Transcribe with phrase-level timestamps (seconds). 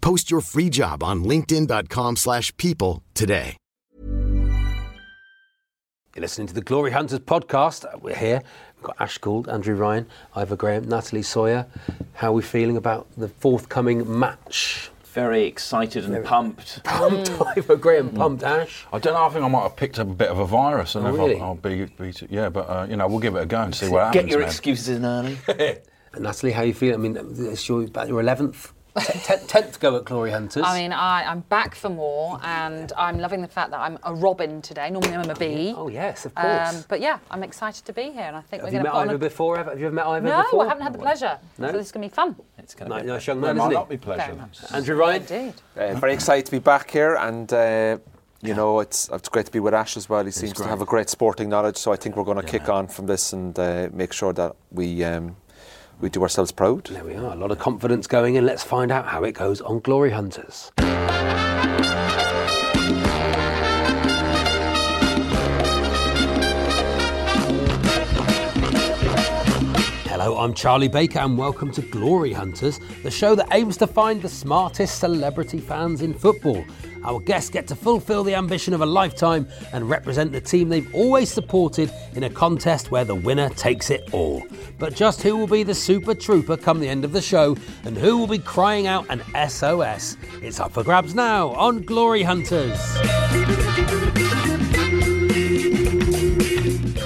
[0.00, 3.56] Post your free job on linkedin.com/people slash people today.
[6.14, 7.84] You're listening to the Glory Hunters podcast.
[8.02, 8.42] We're here.
[8.76, 11.66] We've got Ash Gould, Andrew Ryan, Ivo Graham, Natalie Sawyer.
[12.14, 14.90] How are we feeling about the forthcoming match?
[15.14, 16.82] Very excited and pumped.
[16.84, 18.86] Pumped, Ivo Graham, pumped Ash.
[18.92, 19.24] I don't know.
[19.24, 20.96] I think I might have picked up a bit of a virus.
[20.96, 21.36] I don't Oh, if really?
[21.40, 23.74] I'll, I'll be, be yeah, but uh, you know, we'll give it a go and
[23.74, 24.22] see what happens.
[24.22, 24.48] Get your man.
[24.48, 25.38] excuses in early.
[26.18, 26.94] Natalie, how you feeling?
[26.94, 30.62] I mean, it's your, about your 11th, 10th go at Glory Hunters.
[30.66, 34.14] I mean, I, I'm back for more, and I'm loving the fact that I'm a
[34.14, 34.90] robin today.
[34.90, 35.74] Normally, I'm a bee.
[35.76, 36.74] oh, yes, of course.
[36.74, 38.90] Um, but yeah, I'm excited to be here, and I think have we're going met
[38.90, 39.18] to put on Ivo a...
[39.18, 39.56] before?
[39.56, 40.64] Have have you ever met Ivo No, before?
[40.64, 41.38] I haven't had the pleasure.
[41.58, 41.68] No?
[41.68, 42.36] So this is going to be fun.
[42.58, 43.08] It's going to Ni- be.
[43.08, 44.22] Nice young It man, might isn't not be pleasure.
[44.26, 44.58] Very much.
[44.72, 45.22] Andrew Ryan?
[45.22, 45.54] Indeed.
[45.76, 47.98] Uh, very excited to be back here, and uh,
[48.42, 50.24] you know it's it's great to be with Ash as well.
[50.24, 52.68] He seems to have a great sporting knowledge, so I think we're going to kick
[52.68, 55.36] on from this and uh, make sure that we um,
[56.00, 56.84] we do ourselves proud.
[56.86, 57.32] There we are.
[57.32, 58.46] A lot of confidence going in.
[58.46, 60.70] Let's find out how it goes on Glory Hunters.
[70.06, 74.20] Hello, I'm Charlie Baker, and welcome to Glory Hunters, the show that aims to find
[74.20, 76.64] the smartest celebrity fans in football.
[77.04, 80.92] Our guests get to fulfill the ambition of a lifetime and represent the team they've
[80.94, 84.42] always supported in a contest where the winner takes it all.
[84.78, 87.96] But just who will be the super trooper come the end of the show, and
[87.96, 90.16] who will be crying out an SOS?
[90.42, 92.78] It's up for grabs now on Glory Hunters.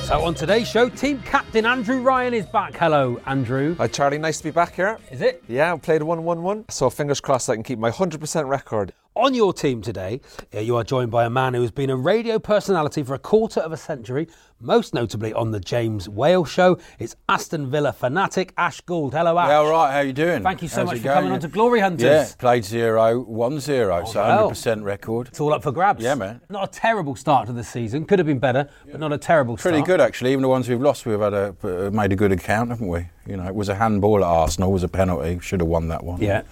[0.06, 2.76] So on today's show, team captain Andrew Ryan is back.
[2.76, 3.74] Hello, Andrew.
[3.76, 4.98] Hi Charlie, nice to be back here.
[5.10, 5.42] Is it?
[5.48, 8.46] Yeah, I played one one one, so fingers crossed I can keep my hundred percent
[8.46, 8.92] record.
[9.14, 10.22] On your team today,
[10.58, 13.60] you are joined by a man who has been a radio personality for a quarter
[13.60, 14.26] of a century,
[14.58, 16.78] most notably on the James Whale Show.
[16.98, 19.12] It's Aston Villa fanatic Ash Gould.
[19.12, 19.48] Hello, Ash.
[19.48, 19.92] Yeah, all right.
[19.92, 20.42] How you doing?
[20.42, 21.16] Thank you so How's much for going?
[21.16, 22.04] coming on to Glory Hunters.
[22.04, 24.48] Yeah, played 0-1-0, so wow.
[24.48, 25.28] 100% record.
[25.28, 26.02] It's all up for grabs.
[26.02, 26.40] Yeah, man.
[26.48, 28.06] Not a terrible start to the season.
[28.06, 29.74] Could have been better, but not a terrible start.
[29.74, 29.98] Pretty start.
[29.98, 30.32] good actually.
[30.32, 33.10] Even the ones we've lost, we've had a uh, made a good account, haven't we?
[33.26, 35.38] You know, it was a handball at Arsenal, it was a penalty.
[35.40, 36.22] Should have won that one.
[36.22, 36.44] Yeah.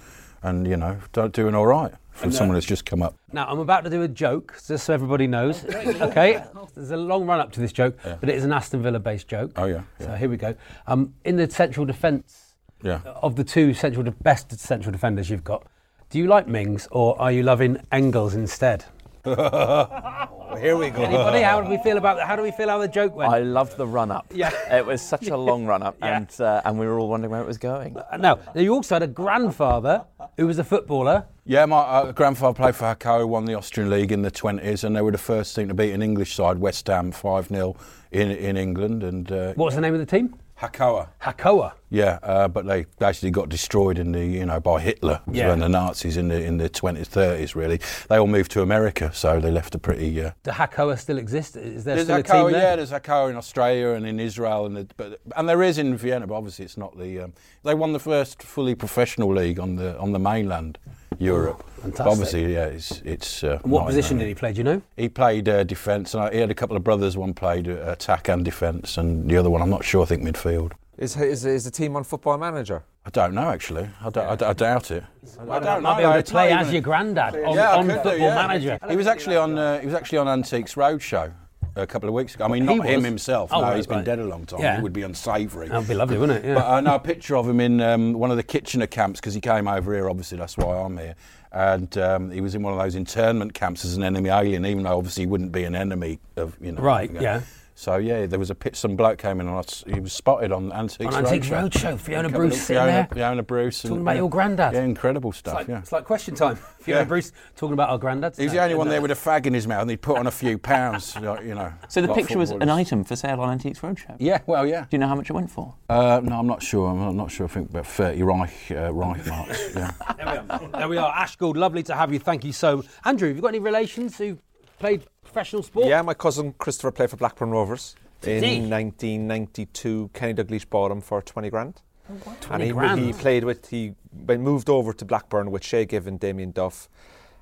[0.42, 3.16] And you know, do- doing all right for And, uh, someone that's just come up.
[3.32, 5.64] Now, I'm about to do a joke, just so everybody knows.
[5.74, 6.44] okay?
[6.74, 9.26] There's a long run up to this joke, but it is an Aston Villa based
[9.26, 9.52] joke.
[9.56, 10.54] Oh, yeah, So here we go.
[10.86, 13.00] Um, in the central defence, Yeah.
[13.22, 15.66] of the two central de- best central defenders you've got,
[16.10, 18.84] do you like Mings or are you loving Engels instead?
[19.24, 21.02] Here we go.
[21.02, 21.40] Anybody?
[21.42, 22.26] How do we feel about that?
[22.26, 23.32] How do we feel how the joke went?
[23.32, 24.26] I loved the run up.
[24.34, 24.50] Yeah.
[24.74, 26.16] It was such a long run up, Yeah.
[26.16, 27.96] and uh, and we were all wondering where it was going.
[28.18, 30.04] Now, you also had a grandfather
[30.36, 31.24] who was a footballer.
[31.44, 34.94] Yeah, my uh, grandfather played for Hakoah, won the Austrian League in the 20s, and
[34.96, 37.76] they were the first team to beat an English side, West Ham, 5 0
[38.12, 39.02] in, in England.
[39.02, 40.36] And uh, What was the name of the team?
[40.60, 41.08] Hakoah.
[41.22, 41.72] Hakoah.
[41.92, 45.52] Yeah, uh, but they basically got destroyed in the you know by Hitler Yeah.
[45.52, 47.54] and the Nazis in the in the 20s, 30s.
[47.56, 50.22] Really, they all moved to America, so they left a pretty.
[50.22, 51.56] Uh, Do Hakoah still exist?
[51.56, 52.62] Is there there's still a Hakoah, team there?
[52.62, 55.96] yeah, there's Hakoah in Australia and in Israel, and the, but and there is in
[55.96, 57.20] Vienna, but obviously it's not the.
[57.20, 57.32] Um,
[57.64, 60.78] they won the first fully professional league on the on the mainland,
[61.18, 61.64] Europe.
[61.76, 62.06] But fantastic.
[62.06, 63.42] obviously, yeah, it's it's.
[63.42, 64.52] Uh, what position did he play?
[64.52, 64.82] Do you know?
[64.96, 67.16] He played uh, defence, and I, he had a couple of brothers.
[67.16, 70.02] One played uh, attack and defence, and the other one, I'm not sure.
[70.02, 70.72] I think midfield.
[71.00, 72.84] Is, is is the team on Football Manager?
[73.06, 73.88] I don't know actually.
[74.02, 75.02] I, don't, I, d- I doubt it.
[75.40, 75.80] I don't know.
[75.80, 78.18] Might be able to It's play as your granddad on, Yeah, on could do, Football
[78.18, 78.34] yeah.
[78.34, 78.78] Manager.
[78.88, 79.58] He was actually on.
[79.58, 81.32] Uh, he was actually on Antiques Roadshow
[81.74, 82.44] a couple of weeks ago.
[82.44, 83.50] I mean, He not him himself.
[83.50, 84.04] Oh, no, right, he's been right.
[84.04, 84.60] dead a long time.
[84.60, 84.76] Yeah.
[84.76, 85.68] It would be unsavoury.
[85.68, 86.48] That'd be lovely, wouldn't it?
[86.48, 86.54] Yeah.
[86.56, 89.32] But I know a picture of him in um, one of the Kitchener camps because
[89.32, 90.10] he came over here.
[90.10, 91.14] Obviously, that's why I'm here.
[91.52, 94.82] And um, he was in one of those internment camps as an enemy alien, even
[94.82, 96.82] though obviously he wouldn't be an enemy of you know.
[96.82, 97.22] Right, you know.
[97.22, 97.40] yeah.
[97.80, 98.76] So yeah, there was a pit.
[98.76, 101.92] Some bloke came in and I s he was spotted on Antiques On Antiques Roadshow.
[101.94, 103.08] Roadshow, Fiona Covered Bruce in sitting Fiona, there.
[103.10, 103.80] Fiona Bruce.
[103.80, 104.18] Talking and, about yeah.
[104.18, 104.74] your granddad.
[104.74, 105.54] Yeah, incredible It's stuff.
[105.54, 105.78] like, yeah.
[105.78, 106.56] it's like question time.
[106.80, 107.04] Fiona Yeah.
[107.06, 108.36] Bruce talking about our granddads.
[108.36, 110.18] He was the only one there with a fag in his mouth, and he'd put
[110.18, 111.16] on a few pounds.
[111.22, 111.72] like, you know.
[111.88, 114.16] So the like picture was an item for sale on Antiques Roadshow.
[114.18, 114.82] Yeah, well, yeah.
[114.82, 115.72] Do you know how much it went for?
[115.88, 116.90] Uh, no, I'm not sure.
[116.90, 117.46] I'm not sure.
[117.46, 119.74] I think about 30 Reich, uh, Reich marks.
[119.74, 119.92] Yeah.
[120.18, 120.68] There we are.
[120.80, 121.12] There we are.
[121.16, 122.18] Ash Gould, lovely to have you.
[122.18, 122.86] Thank you so much.
[123.06, 124.38] Andrew, have you got any relations who
[124.78, 125.86] played professional sport?
[125.86, 127.94] Yeah, my cousin Christopher played for Blackburn Rovers.
[128.20, 128.56] Did he?
[128.56, 131.80] In 1992, Kenny Dalglish bought him for 20 grand.
[132.10, 133.00] Oh, and 20 he, grand?
[133.00, 136.88] he played with, he moved over to Blackburn with Shay Given, Damien Duff.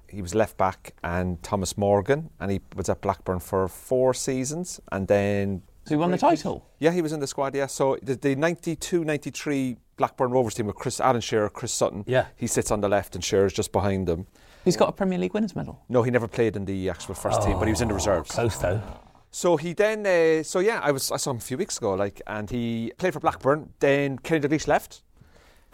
[0.09, 4.81] He was left back and Thomas Morgan, and he was at Blackburn for four seasons.
[4.93, 6.65] And then, So he won the title.
[6.79, 7.67] yeah, he was in the squad, yeah.
[7.67, 12.05] So the, the 92 93 Blackburn Rovers team with Chris Alan Shearer, Chris Sutton.
[12.07, 12.27] Yeah.
[12.37, 14.27] He sits on the left, and Shearer's just behind him.
[14.65, 15.83] He's got a Premier League winners medal.
[15.89, 18.31] No, he never played in the actual first team, but he was in the reserves.
[18.31, 18.83] Close though.
[19.31, 21.95] So he then, uh, so yeah, I was I saw him a few weeks ago,
[21.95, 23.71] like, and he played for Blackburn.
[23.79, 25.03] Then Kenny Dalglish left.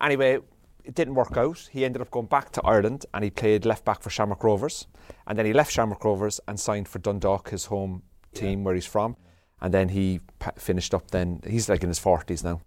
[0.00, 0.38] Anyway,
[0.84, 1.68] it didn't work out.
[1.72, 4.86] He ended up going back to Ireland, and he played left back for Shamrock Rovers.
[5.26, 8.02] And then he left Shamrock Rovers and signed for Dundalk, his home
[8.34, 9.16] team where he's from.
[9.60, 11.10] And then he pa- finished up.
[11.10, 12.60] Then he's like in his forties now.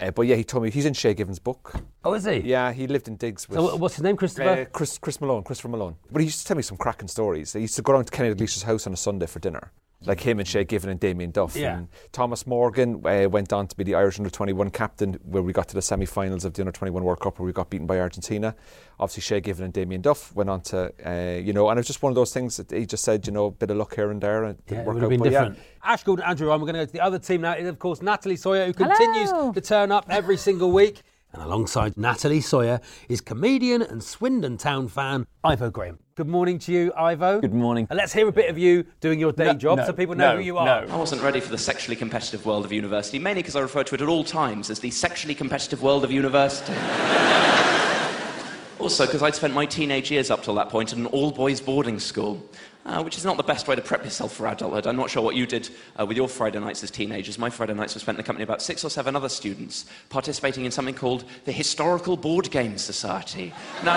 [0.00, 1.74] Uh, but yeah, he told me he's in Shay Given's book.
[2.04, 2.38] Oh, is he?
[2.38, 3.58] Yeah, he lived in Diggs with.
[3.58, 4.48] So what's his name, Christopher?
[4.48, 5.96] Uh, Chris, Chris Malone, Christopher Malone.
[6.10, 7.52] But he used to tell me some cracking stories.
[7.52, 9.72] He used to go down to Kenny Dalglish's house on a Sunday for dinner.
[10.06, 11.54] Like him and Shay Given and Damien Duff.
[11.54, 11.76] Yeah.
[11.76, 15.52] And Thomas Morgan uh, went on to be the Irish under 21 captain, where we
[15.52, 17.86] got to the semi finals of the under 21 World Cup, where we got beaten
[17.86, 18.54] by Argentina.
[18.98, 21.86] Obviously, Shay Given and Damien Duff went on to, uh, you know, and it was
[21.86, 23.94] just one of those things that he just said, you know, a bit of luck
[23.94, 24.44] here and there.
[24.44, 25.10] And it Yeah, didn't it work would have out.
[25.10, 25.58] been But yeah, different.
[25.84, 27.52] Ash Gould and Andrew, I'm going to go to the other team now.
[27.52, 29.52] It is, of course, Natalie Sawyer, who continues Hello.
[29.52, 31.02] to turn up every single week.
[31.32, 35.98] And alongside Natalie Sawyer is comedian and Swindon Town fan, Ivo Graham.
[36.20, 37.40] Good morning to you, Ivo.
[37.40, 37.86] Good morning.
[37.88, 40.14] And let's hear a bit of you doing your day No, job no, so people
[40.14, 40.66] know no, who you are.
[40.66, 40.86] no.
[40.92, 43.94] I wasn't ready for the sexually competitive world of university, mainly because I refer to
[43.94, 46.74] it at all times as the sexually competitive world of university.
[48.78, 51.58] also, because I'd spent my teenage years up till that point at an all boys
[51.58, 52.46] boarding school,
[52.84, 54.86] uh, which is not the best way to prep yourself for adulthood.
[54.86, 57.38] I'm not sure what you did uh, with your Friday nights as teenagers.
[57.38, 59.86] My Friday nights were spent in the company of about six or seven other students
[60.10, 63.54] participating in something called the Historical Board Game Society.
[63.82, 63.96] Now,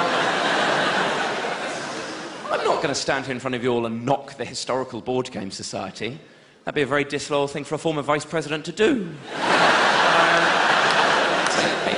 [2.54, 5.02] I'm not going to stand here in front of you all and knock the Historical
[5.02, 6.20] Board Game Society.
[6.64, 9.10] That'd be a very disloyal thing for a former vice president to do.
[11.74, 11.96] Um,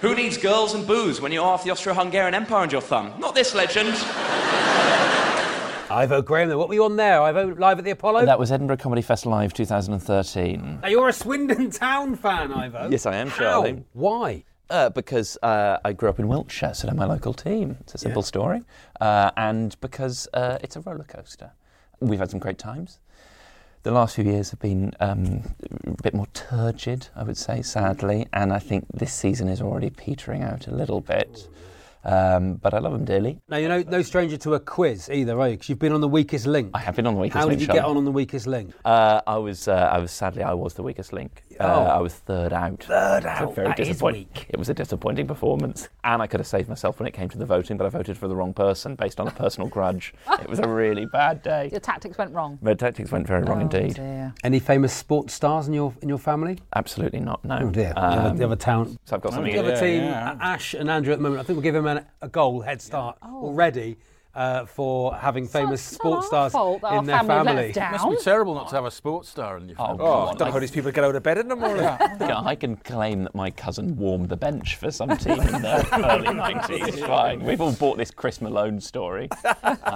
[0.00, 3.12] who needs girls and booze when you are half the Austro-Hungarian Empire under your thumb?
[3.18, 3.94] Not this legend.
[5.90, 6.58] Ivo Graham, then.
[6.58, 7.20] what were you on there?
[7.22, 8.26] Ivo, live at the Apollo?
[8.26, 10.80] That was Edinburgh Comedy Fest Live 2013.
[10.82, 12.88] Now, you're a Swindon Town fan, Ivo.
[12.90, 13.44] Yes, I am, Charlie.
[13.44, 13.62] How?
[13.62, 13.84] Charlie.
[13.92, 14.44] Why?
[14.70, 17.76] Uh, because uh, I grew up in Wiltshire, so they're my local team.
[17.80, 18.62] It's a simple story.
[18.98, 21.52] Uh, and because uh, it's a roller coaster.
[22.00, 22.98] We've had some great times.
[23.82, 25.42] The last few years have been um,
[25.86, 28.26] a bit more turgid, I would say, sadly.
[28.32, 31.46] And I think this season is already petering out a little bit.
[32.02, 33.40] Um, but I love them dearly.
[33.48, 35.54] Now, you're no, no stranger to a quiz either, are you?
[35.54, 36.70] Because you've been on the weakest link.
[36.74, 37.60] I have been on the weakest How link.
[37.60, 38.72] How did you get on on the weakest link?
[38.84, 41.43] Uh, I was, uh, I was sadly, I was the weakest link.
[41.60, 41.82] Uh, Oh.
[41.84, 42.82] I was third out.
[42.84, 43.54] Third It was a out.
[43.54, 44.28] very That is disappointing.
[44.34, 44.46] weak.
[44.48, 47.38] It was a disappointing performance, and I could have saved myself when it came to
[47.38, 50.14] the voting, but I voted for the wrong person based on a personal grudge.
[50.44, 51.68] It was a really bad day.
[51.70, 52.58] Your tactics went wrong.
[52.60, 53.94] My tactics went very wrong Oh, indeed.
[53.94, 54.34] dear.
[54.42, 56.58] Any famous sports stars in your in your family?
[56.74, 57.44] Absolutely not.
[57.44, 57.58] No.
[57.62, 57.92] Oh dear.
[57.94, 58.98] the, Um, other, the other town.
[59.04, 59.52] so I've got something.
[59.52, 60.36] The other Yeah, team, yeah.
[60.40, 61.40] Ash and Andrew at the moment.
[61.40, 63.96] I think we'll give them an, a goal head start already
[64.34, 67.34] uh, for having famous It's not sports our stars fault that in our their family
[67.46, 67.62] family.
[67.66, 67.92] left down.
[67.92, 69.98] Must be terrible not to have a sports star in your Oh, family.
[69.98, 70.28] come Oh, on.
[70.28, 71.84] I don't know how these people get out of bed in the morning.
[72.24, 75.88] Yeah, I can claim that my cousin warmed the bench for some team in the
[76.10, 76.88] early 90s.
[76.88, 77.44] It's fine.
[77.44, 79.28] We've all bought this Chris Malone story.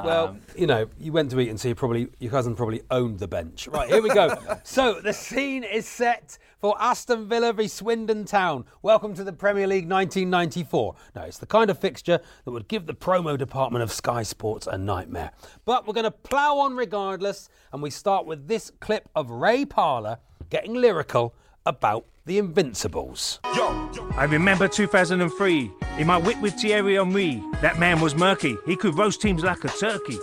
[0.04, 3.28] Well, you know, you went to Eton, so you probably your cousin probably owned the
[3.28, 3.66] bench.
[3.68, 4.36] Right, here we go.
[4.64, 8.64] so the scene is set for Aston Villa v Swindon Town.
[8.82, 10.94] Welcome to the Premier League 1994.
[11.14, 14.66] Now, it's the kind of fixture that would give the promo department of Sky Sports
[14.66, 15.30] a nightmare.
[15.64, 19.64] But we're going to plough on regardless, and we start with this clip of Ray
[19.64, 20.18] Parlour
[20.50, 21.34] getting lyrical
[21.64, 23.40] about the Invincibles.
[23.44, 25.70] I remember 2003.
[25.98, 28.56] In my whip with Thierry Henry, that man was murky.
[28.66, 30.18] He could roast teams like a turkey.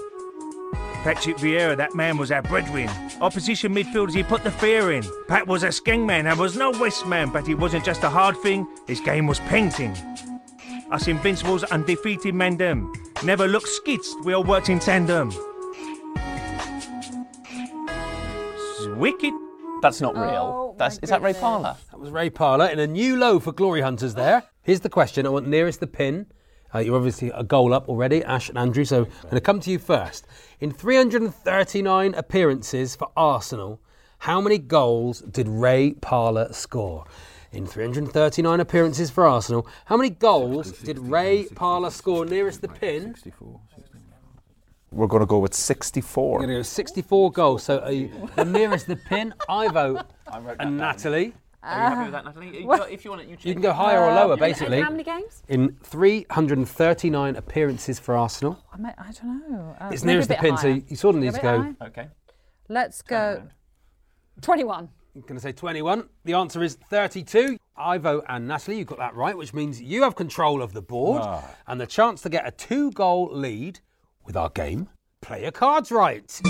[1.06, 2.90] Patrick Vieira, that man was our breadwin.
[3.22, 5.04] Opposition midfielders, he put the fear in.
[5.28, 8.10] Pat was a skeng man, and was no West man, but he wasn't just a
[8.10, 9.92] hard thing, his game was painting.
[10.90, 12.92] Us Invincibles, undefeated man them.
[13.24, 15.32] Never looked skits, we all worked in tandem.
[18.58, 19.34] It's wicked.
[19.84, 20.72] That's not real.
[20.72, 21.42] Oh, That's, my is that Ray goodness.
[21.42, 21.78] Parlour?
[21.92, 24.42] That was Ray Parlour in a new low for Glory Hunters there.
[24.64, 25.28] Here's the question.
[25.28, 26.26] I want nearest the pin.
[26.76, 29.62] Uh, you're obviously a goal up already, Ash and Andrew, so I'm going to come
[29.62, 30.28] to you first.
[30.60, 33.80] In 339 appearances for Arsenal,
[34.20, 37.06] How many goals did Ray Parlour score?
[37.54, 43.14] In 339 appearances for Arsenal, how many goals did Ray Parlour score nearest the pin?
[43.14, 44.02] 64, 64.
[44.92, 46.32] We're going to go with 64.
[46.34, 47.64] We're going to go 64 goals.
[47.64, 50.02] So are you, the nearest the pin, I vote,
[50.60, 51.36] and Natalie.
[51.66, 52.04] Are you happy ah.
[52.04, 52.62] with that, Natalie?
[52.62, 54.82] You got- if you want it, you, You can go higher or uh, lower, basically.
[54.82, 55.44] How many games?
[55.48, 59.76] In 339 appearances for Arsenal, I, might, I don't know.
[59.80, 61.62] Uh, it's maybe nearest the bit pin, so you sort of need to go.
[61.62, 61.76] higher.
[61.82, 62.08] Okay.
[62.70, 63.44] Let's go.
[64.42, 64.90] 21.
[65.16, 66.10] I'm going to say 21.
[66.26, 67.58] The answer is 32.
[67.78, 70.82] I vote and Natalie, you got that right, which means you have control of the
[70.82, 71.44] board ah.
[71.68, 73.80] and the chance to get a two goal lead
[74.26, 74.90] with our game.
[75.22, 76.42] Play your cards right.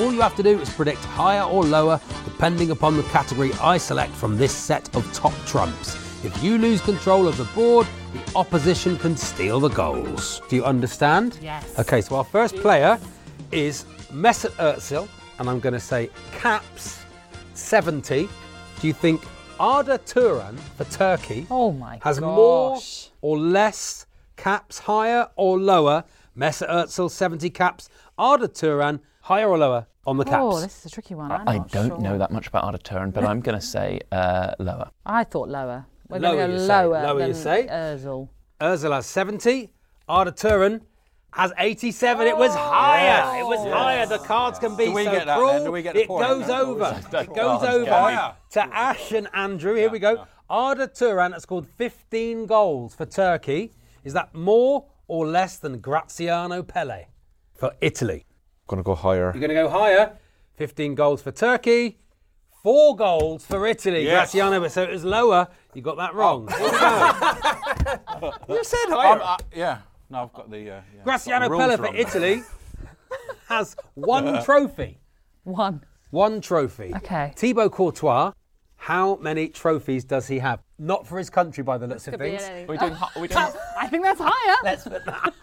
[0.00, 3.78] All you have to do is predict higher or lower depending upon the category I
[3.78, 5.94] select from this set of top trumps.
[6.24, 10.42] If you lose control of the board, the opposition can steal the goals.
[10.48, 11.38] Do you understand?
[11.40, 11.78] Yes.
[11.78, 12.98] Okay, so our first player
[13.52, 15.06] is Mesut Özil,
[15.38, 17.00] and I'm going to say caps
[17.54, 18.28] 70.
[18.80, 19.22] Do you think
[19.60, 22.80] Arda Turan for Turkey Oh my has more
[23.20, 26.02] or less caps, higher or lower?
[26.36, 28.98] Mesut Özil 70 caps, Arda Turan
[29.30, 30.42] higher or lower on the caps?
[30.42, 31.30] Oh, this is a tricky one.
[31.32, 31.98] I'm I not don't sure.
[32.06, 34.90] know that much about Arda Turan, but I'm going to say uh, lower.
[35.04, 35.86] I thought lower.
[36.08, 36.84] We're Lower, going to you go say.
[36.84, 37.66] lower Lower, you say.
[37.66, 38.28] Özil.
[38.60, 39.72] Özil has 70.
[40.08, 40.82] Arda Turan
[41.32, 42.26] has 87.
[42.26, 43.40] it was higher.
[43.40, 44.06] It was higher.
[44.06, 45.52] The cards can be Do we so get that cruel.
[45.54, 45.64] then?
[45.64, 46.26] Do we get a it point?
[46.28, 47.00] goes No, over.
[47.12, 47.68] no, It goes no.
[47.68, 48.32] over Yeah.
[48.50, 49.74] to Ash and Andrew.
[49.74, 50.26] Here we go.
[50.50, 53.72] Arda Turan has scored 15 goals for Turkey.
[54.04, 57.06] Is that more or less than Graziano Pellè
[57.54, 58.26] for Italy?
[58.66, 59.24] Going to go higher.
[59.34, 60.16] You're going to go higher.
[60.56, 61.98] 15 goals for Turkey.
[62.62, 64.04] Four goals for Italy.
[64.04, 64.32] Yes.
[64.32, 65.48] Graziano, so it was lower.
[65.74, 66.48] You got that wrong.
[66.48, 68.32] Here we go.
[68.48, 69.78] You said Um, uh, yeah.
[70.08, 70.58] No, I've got the.
[70.70, 71.96] Uh, yeah, Graziano got the Pelle for.
[71.96, 72.42] Italy
[73.48, 74.98] has one trophy.
[75.42, 75.84] One.
[76.10, 76.92] One trophy.
[76.96, 77.32] Okay.
[77.36, 78.32] Thibaut Courtois,
[78.76, 80.60] how many trophies does he have?
[80.78, 82.42] Not for his country by the looks of things.
[82.42, 82.64] anything.
[82.64, 83.46] Are we doing, hi- are we doing,
[83.78, 84.56] I think that's higher.
[84.62, 85.34] Let's put that.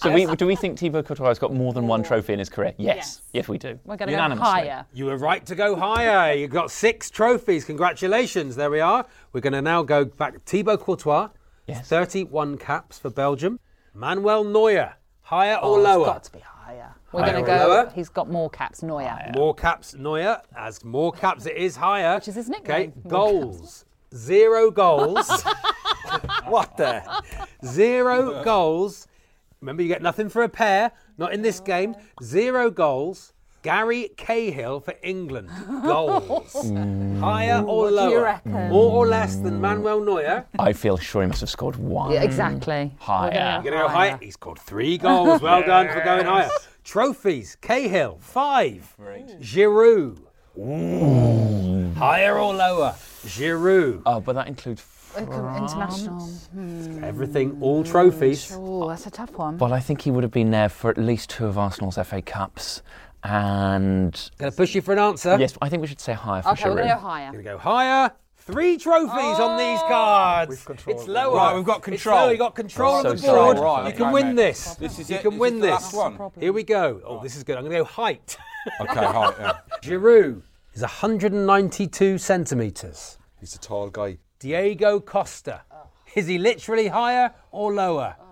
[0.00, 2.48] So we, do we think Thibaut Courtois has got more than one trophy in his
[2.48, 2.74] career?
[2.78, 2.96] Yes.
[2.96, 3.22] Yes.
[3.32, 3.78] Yes, we do.
[3.84, 4.46] We're going to go Unanimously.
[4.50, 4.86] higher.
[4.92, 6.32] You were right to go higher.
[6.34, 7.64] You've got six trophies.
[7.64, 8.56] Congratulations.
[8.56, 9.06] There we are.
[9.32, 10.44] We're going to now go back.
[10.44, 11.28] Thibaut Courtois,
[11.66, 11.88] Yes.
[11.88, 13.60] 31 caps for Belgium.
[13.94, 16.04] Manuel Neuer, higher or Oh, it's lower?
[16.06, 16.94] got to be higher.
[17.12, 17.68] We're Higher going to or go.
[17.68, 17.92] lower?
[17.94, 18.82] He's got more caps.
[18.82, 19.32] Neuer.
[19.34, 20.40] More caps, Neuer.
[20.56, 22.14] As more caps, it is higher.
[22.16, 23.84] Which is his Okay, nickname, more goals.
[24.14, 25.28] Zero goals.
[26.46, 27.02] What the?
[27.64, 29.06] Zero goals.
[29.60, 30.90] Remember, you get nothing for a pair.
[31.18, 31.94] Not in this game.
[32.22, 33.32] Zero goals.
[33.62, 35.50] Gary Cahill for England.
[35.82, 36.54] Goals.
[36.54, 37.20] Mm.
[37.20, 38.24] Higher or What do you lower?
[38.24, 38.52] reckon?
[38.70, 40.46] More or less than Manuel Neuer?
[40.58, 42.10] I feel sure he must have scored one.
[42.12, 42.94] Yeah, exactly.
[42.98, 43.30] Higher.
[43.30, 44.18] We're You're going to go higher.
[44.22, 45.42] He's scored three goals.
[45.42, 46.48] Well done for going higher.
[46.84, 47.58] Trophies.
[47.60, 48.96] Cahill, five.
[49.42, 50.20] Giroud.
[51.98, 52.94] Higher or lower?
[53.26, 54.02] Giroud.
[54.06, 54.80] Oh, but that includes.
[55.16, 56.20] International.
[56.52, 57.02] Hmm.
[57.04, 58.52] Everything, all trophies.
[58.54, 59.58] Oh, that's a tough one.
[59.58, 62.22] Well, I think he would have been there for at least two of Arsenal's FA
[62.22, 62.82] Cups.
[63.22, 65.36] And Going to push you for an answer?
[65.38, 67.32] yes, I think we should say higher for Okay, we're going to go higher.
[67.32, 68.10] Going to go higher.
[68.36, 69.86] Three trophies on these oh.
[69.88, 70.66] cards.
[70.86, 71.36] It's lower.
[71.36, 72.16] Right, we've got It's control.
[72.16, 72.30] lower.
[72.30, 73.54] You've got control So of the sorry.
[73.54, 73.58] board.
[73.64, 74.36] Right, you okay, can win mate.
[74.36, 74.74] this.
[74.76, 75.22] This is you it.
[75.22, 75.92] can This win is this.
[75.92, 76.18] one.
[76.40, 77.02] Here we go.
[77.04, 77.56] Oh, this is good.
[77.56, 78.36] I'm going to go height.
[78.78, 79.32] Okay, hi.
[79.38, 79.52] Yeah.
[79.82, 80.42] Giroud
[80.74, 83.16] is 192 centimetres.
[83.40, 84.18] He's a tall guy.
[84.40, 85.62] Diego Costa.
[85.70, 85.76] Oh.
[86.14, 88.16] Is he literally higher or lower?
[88.20, 88.24] Oh.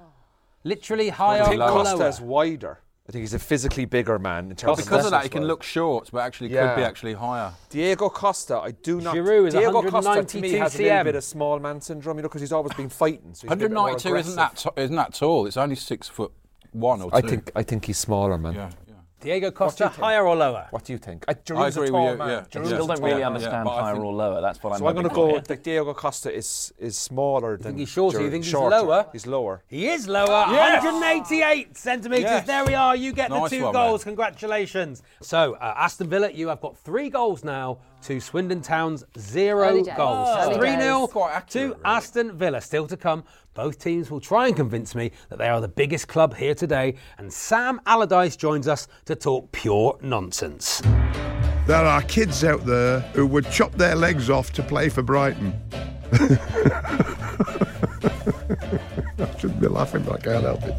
[0.65, 2.09] Literally higher I think or Costa lower?
[2.09, 2.81] is wider.
[3.09, 5.63] I think he's a physically bigger man in terms Because of that, he can look
[5.63, 6.69] short, but actually Yeah.
[6.75, 7.53] could be actually higher.
[7.71, 9.15] Diego Costa, I do not.
[9.15, 12.19] Giroud is Diego Costa to me 192 has a little bit of small man syndrome,
[12.19, 13.33] you know, because he's always been fighting.
[13.35, 14.75] So he's a bit more 192 isn't that aggressive.
[14.75, 15.47] t- isn't that tall?
[15.47, 16.33] It's only six foot
[16.73, 17.17] one or two.
[17.17, 18.55] I think I think he's smaller, man.
[18.55, 18.88] Yeah, yeah.
[19.21, 20.69] Diego Costa, higher or lower?
[20.71, 21.25] What do you think?
[21.27, 22.19] I, I Giroud's a agree tall with you.
[22.19, 22.29] man.
[22.29, 22.41] Yeah.
[22.43, 24.41] Giroud's I a still don't really understand but I higher think- or lower.
[24.41, 25.47] That's what I'm So I'm going to hoping go for.
[25.49, 27.77] that Diego Costa is is smaller than.
[27.77, 28.21] he's shorter?
[28.21, 28.31] You Giroud.
[28.31, 28.77] think he's Shorter.
[28.77, 29.07] lower?
[29.13, 29.63] He's lower.
[29.67, 30.47] He is lower,
[30.93, 32.23] 188 centimetres.
[32.25, 32.47] Yes.
[32.47, 32.95] There we are.
[32.97, 34.05] You get Nice the two one, goals.
[34.07, 34.15] man.
[34.15, 35.03] Congratulations.
[35.23, 40.29] So, uh, Aston Villa, you have got three goals now to Swindon Town's zero goals.
[40.39, 41.09] Early 3 0
[41.49, 41.77] to.
[41.85, 42.61] Aston Villa.
[42.61, 43.25] Still to come.
[43.55, 46.95] Both teams will try and convince me that they are the biggest club here today.
[47.19, 50.81] And Sam Allardyce joins us to talk pure nonsense.
[51.67, 55.53] There are kids out there who would chop their legs off to play for Brighton.
[56.13, 56.19] I
[59.39, 60.75] shouldn't be laughing, but I can't help it.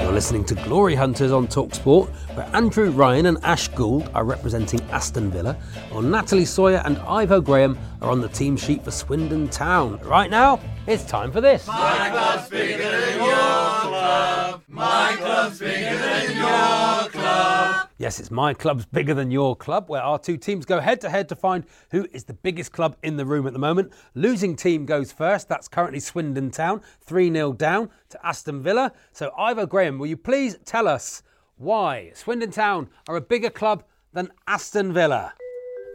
[0.00, 4.80] You're listening to Glory Hunters on Talksport, where Andrew Ryan and Ash Gould are representing
[4.90, 5.54] Aston Villa,
[5.90, 9.98] while Natalie Sawyer and Ivo Graham are on the team sheet for Swindon Town.
[10.00, 11.66] Right now, it's time for this.
[11.66, 14.62] My club's bigger than your club.
[14.68, 17.88] My club's bigger than your club.
[17.96, 21.08] Yes, it's my club's bigger than your club, where our two teams go head to
[21.08, 23.90] head to find who is the biggest club in the room at the moment.
[24.14, 25.48] Losing team goes first.
[25.48, 28.92] That's currently Swindon Town, 3 0 down to Aston Villa.
[29.12, 31.22] So, Ivo Graham, will you please tell us
[31.58, 33.82] why Swindon Town are a bigger club
[34.12, 35.34] than Aston Villa?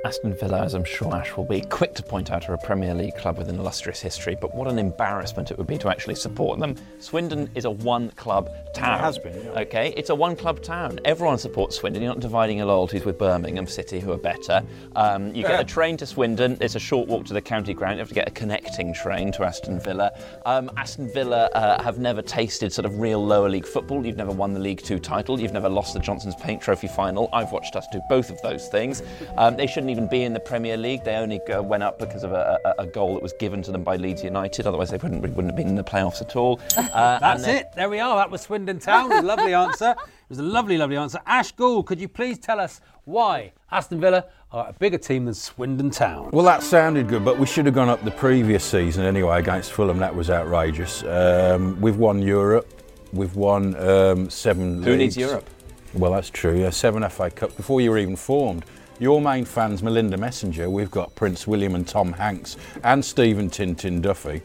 [0.03, 2.95] Aston Villa, as I'm sure Ash will be, quick to point out are a Premier
[2.95, 6.15] League club with an illustrious history, but what an embarrassment it would be to actually
[6.15, 6.75] support them.
[6.99, 8.97] Swindon is a one club town.
[8.97, 9.59] It has been, yeah.
[9.59, 10.99] Okay, it's a one club town.
[11.05, 12.01] Everyone supports Swindon.
[12.01, 14.63] You're not dividing your loyalties with Birmingham City, who are better.
[14.95, 17.97] Um, you get a train to Swindon, it's a short walk to the county ground.
[17.97, 20.11] You have to get a connecting train to Aston Villa.
[20.47, 24.03] Um, Aston Villa uh, have never tasted sort of real lower league football.
[24.03, 25.39] You've never won the League Two title.
[25.39, 27.29] You've never lost the Johnstone's Paint Trophy final.
[27.33, 29.03] I've watched us do both of those things.
[29.37, 31.03] Um, they shouldn't even be in the Premier League.
[31.03, 33.71] They only uh, went up because of a, a, a, goal that was given to
[33.71, 34.65] them by Leeds United.
[34.65, 36.59] Otherwise, they wouldn't, wouldn't have been in the playoffs at all.
[36.91, 37.71] Uh, That's it.
[37.75, 38.17] There we are.
[38.17, 39.11] That was Swindon Town.
[39.11, 39.91] A lovely answer.
[39.91, 41.19] It was a lovely, lovely answer.
[41.25, 45.33] Ash Gould, could you please tell us why Aston Villa are a bigger team than
[45.33, 46.29] Swindon Town?
[46.31, 49.71] Well, that sounded good, but we should have gone up the previous season anyway against
[49.71, 49.99] Fulham.
[49.99, 51.03] That was outrageous.
[51.03, 52.67] Um, we've won Europe.
[53.13, 54.83] We've won um, seven.
[54.83, 55.15] Who leagues.
[55.15, 55.49] needs Europe?
[55.93, 56.59] Well, that's true.
[56.59, 58.65] Yeah, seven FA Cup before you were even formed.
[59.01, 60.69] Your main fans, Melinda Messenger.
[60.69, 64.43] We've got Prince William and Tom Hanks and Stephen Tintin Duffy.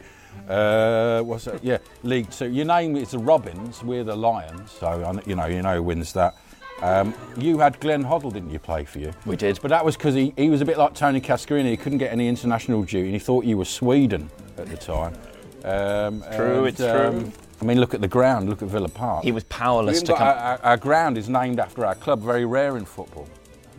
[0.48, 1.62] Uh, what's that?
[1.62, 2.48] Yeah, League Two.
[2.48, 3.84] Your name is the Robins.
[3.84, 4.70] We're the Lions.
[4.70, 6.36] So you know, you know who wins that.
[6.80, 9.12] Um, you had Glenn Hoddle, didn't you, play for you?
[9.26, 9.58] We did.
[9.60, 11.68] But that was because he, he was a bit like Tony Cascarini.
[11.68, 15.12] He couldn't get any international duty and he thought you were Sweden at the time.
[15.64, 17.32] Um, True, and, it's true.
[17.60, 18.48] I mean, look at the ground.
[18.48, 19.22] Look at Villa Park.
[19.24, 20.22] He was powerless to come.
[20.22, 22.22] our, our, our ground is named after our club.
[22.22, 23.28] Very rare in football.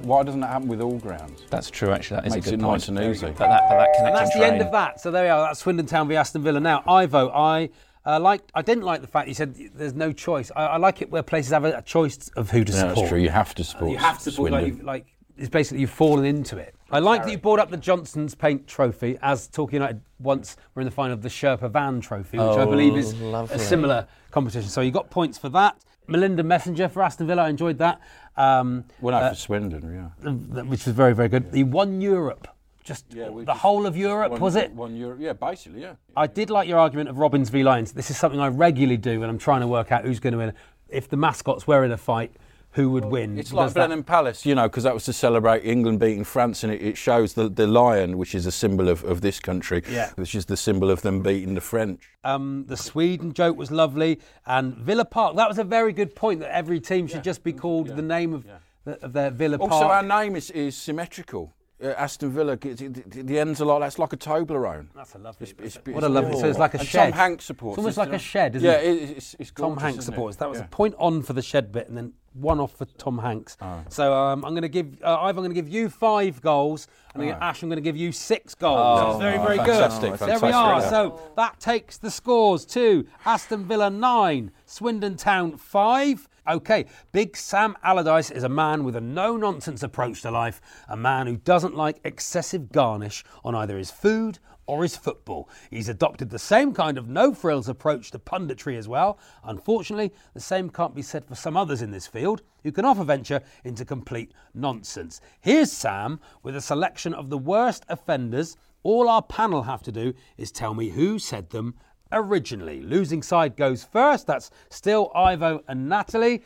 [0.01, 1.42] Why doesn't that happen with all grounds?
[1.50, 2.18] That's true, actually.
[2.22, 2.74] That is Makes a good it point.
[2.74, 3.25] nice and easy.
[3.27, 4.54] But that, but that And connecting that's the train.
[4.54, 5.01] end of that.
[5.01, 5.42] So there we are.
[5.48, 6.60] That's Swindon Town v Aston Villa.
[6.60, 7.70] Now, Ivo, I
[8.06, 8.42] uh, like.
[8.54, 10.51] I didn't like the fact you said there's no choice.
[10.56, 12.96] I, I like it where places have a, a choice of who to Yeah, support.
[12.98, 13.20] that's true.
[13.20, 13.92] You have to support.
[13.92, 14.51] You have to support.
[14.51, 15.06] Like, you- like
[15.38, 16.74] it's basically you've fallen into it.
[16.89, 20.82] I like that you brought up the Johnstone's Paint Trophy as Torquay United once were
[20.82, 23.56] in the final of the Sherpa Van Trophy, which I Oh, believe is lovely.
[23.56, 24.70] a similar competition.
[24.70, 25.75] So you got points for that.
[26.08, 28.00] Melinda Messenger for Aston Villa, I enjoyed that.
[28.36, 30.62] Um, well, uh, for Swindon, yeah.
[30.63, 31.50] which was very, very good.
[31.54, 32.48] He won Europe,
[32.84, 34.72] just Yeah, the just- whole of Europe, was it?
[34.72, 35.93] One Europe, yeah, basically, yeah.
[36.15, 37.91] I did like your argument of Robins v Lions.
[37.91, 40.38] This is something I regularly do when I'm trying to work out who's going to
[40.38, 40.54] win.
[40.89, 42.32] If the mascots were in a fight,
[42.78, 43.40] who would win?
[43.40, 46.63] It's like Does that- Palace, you know, because that was to celebrate England beating France,
[46.63, 49.82] and it, it shows the, the lion, which is a symbol of, of this country,
[49.90, 50.12] Yeah.
[50.16, 52.04] which is the symbol of them beating the French.
[52.24, 55.36] Um, the Sweden joke was lovely, and Villa Park.
[55.36, 56.42] That was a very good point.
[56.42, 58.46] That every team should just be called the name of,
[58.86, 59.84] the, of their Villa Also, Park.
[59.84, 61.54] Also, our name is, is symmetrical.
[61.84, 64.88] Uh, Aston Villa, the, the, the ends are like that's like a Toblerone.
[64.96, 65.48] That's a lovely.
[65.60, 66.40] It's, it's, what a lovely.
[66.40, 67.12] So it's like a and shed.
[67.12, 67.74] Tom Hanks supports.
[67.74, 69.18] It's almost it, like a shed, isn't yeah, it?
[69.18, 70.16] it's, it's Tom Hanks isn't it?
[70.16, 70.38] supports.
[70.38, 70.66] That was Yeah.
[70.66, 73.58] a point on for the shed bit, and then one off for Tom Hanks.
[73.62, 73.84] Oh.
[73.90, 75.38] So um, I'm going to give uh, Ivan.
[75.46, 77.30] I'm going to give you five goals, and Oh.
[77.30, 77.62] Ash.
[77.62, 78.80] I'm going to give you six goals.
[78.80, 80.30] Oh, That's very, oh, very fantastic, good.
[80.30, 80.80] There we are.
[80.82, 80.90] Yeah.
[80.90, 86.28] So that takes the scores to Aston Villa nine, Swindon Town five.
[86.47, 90.95] Okay, Big Sam Allardyce is a man with a no nonsense approach to life, a
[90.95, 95.49] man who doesn't like excessive garnish on either his food or his football.
[95.69, 99.19] He's adopted the same kind of no frills approach to punditry as well.
[99.43, 103.05] Unfortunately, the same can't be said for some others in this field who can often
[103.05, 105.19] venture into complete nonsense.
[105.41, 108.55] Here's Sam with a selection of the worst offenders.
[108.83, 111.75] All our panel have to do is tell me who said them
[112.12, 112.82] originally.
[112.82, 114.28] Losing side goes first.
[114.28, 116.43] That's still Ivo and Natalie.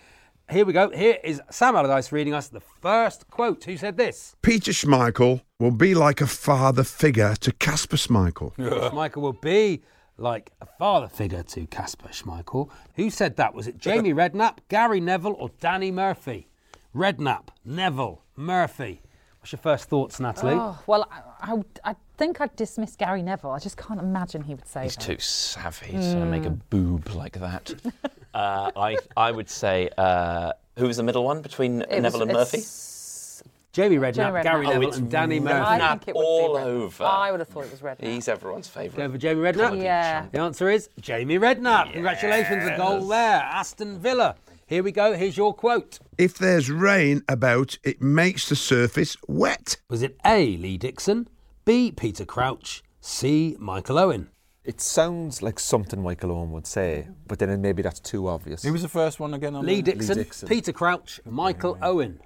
[0.49, 0.89] Here we go.
[0.89, 3.63] Here is Sam Allardyce reading us the first quote.
[3.63, 4.35] Who said this?
[4.41, 8.53] Peter Schmeichel will be like a father figure to Kasper Schmeichel.
[8.57, 9.81] Schmeichel will be
[10.17, 12.69] like a father figure to Kasper Schmeichel.
[12.95, 13.53] Who said that?
[13.53, 16.49] Was it Jamie Redknapp, Gary Neville, or Danny Murphy?
[16.93, 19.01] Redknapp, Neville, Murphy.
[19.39, 20.55] What's your first thoughts, Natalie?
[20.55, 23.49] Oh, well, I, I, I think I'd dismiss Gary Neville.
[23.49, 24.83] I just can't imagine he would say that.
[24.83, 25.05] He's that.
[25.05, 27.73] too savvy to make a boob like that.
[28.35, 32.21] uh, I, I would say, uh, who was the middle one between It Neville was-
[32.21, 32.57] and Murphy?
[32.59, 34.67] it's- Jamie Redknapp, Jamie Gary Redknapp.
[34.67, 35.55] Oh, Neville, it's and Danny Murphy.
[35.81, 36.65] I think it would all be Redknapp.
[36.65, 37.03] over.
[37.05, 38.03] I would have thought it was Redknapp.
[38.05, 39.11] He's everyone's Going favourite.
[39.13, 39.81] for Jamie Redknapp?
[39.81, 40.25] Yeah.
[40.31, 41.93] The answer is Jamie Redknapp.
[41.93, 43.39] Congratulations, a goal there.
[43.41, 44.35] Aston Villa.
[44.67, 45.13] Here we go.
[45.13, 45.97] Here's your quote.
[46.19, 49.77] If there's rain about, it makes the surface wet.
[49.89, 50.57] Was it A.
[50.57, 51.27] Lee Dixon,
[51.63, 51.91] B.
[51.91, 53.55] Peter Crouch, C.
[53.59, 54.29] Michael Owen?
[54.63, 58.63] It sounds like something Michael Owen would say, but then maybe that's too obvious.
[58.63, 59.55] Who was the first one again?
[59.55, 60.47] On Lee the- Dixon, Dixon.
[60.49, 62.19] Peter Crouch, Michael Owen.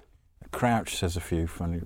[0.52, 1.80] Crouch says a few funny.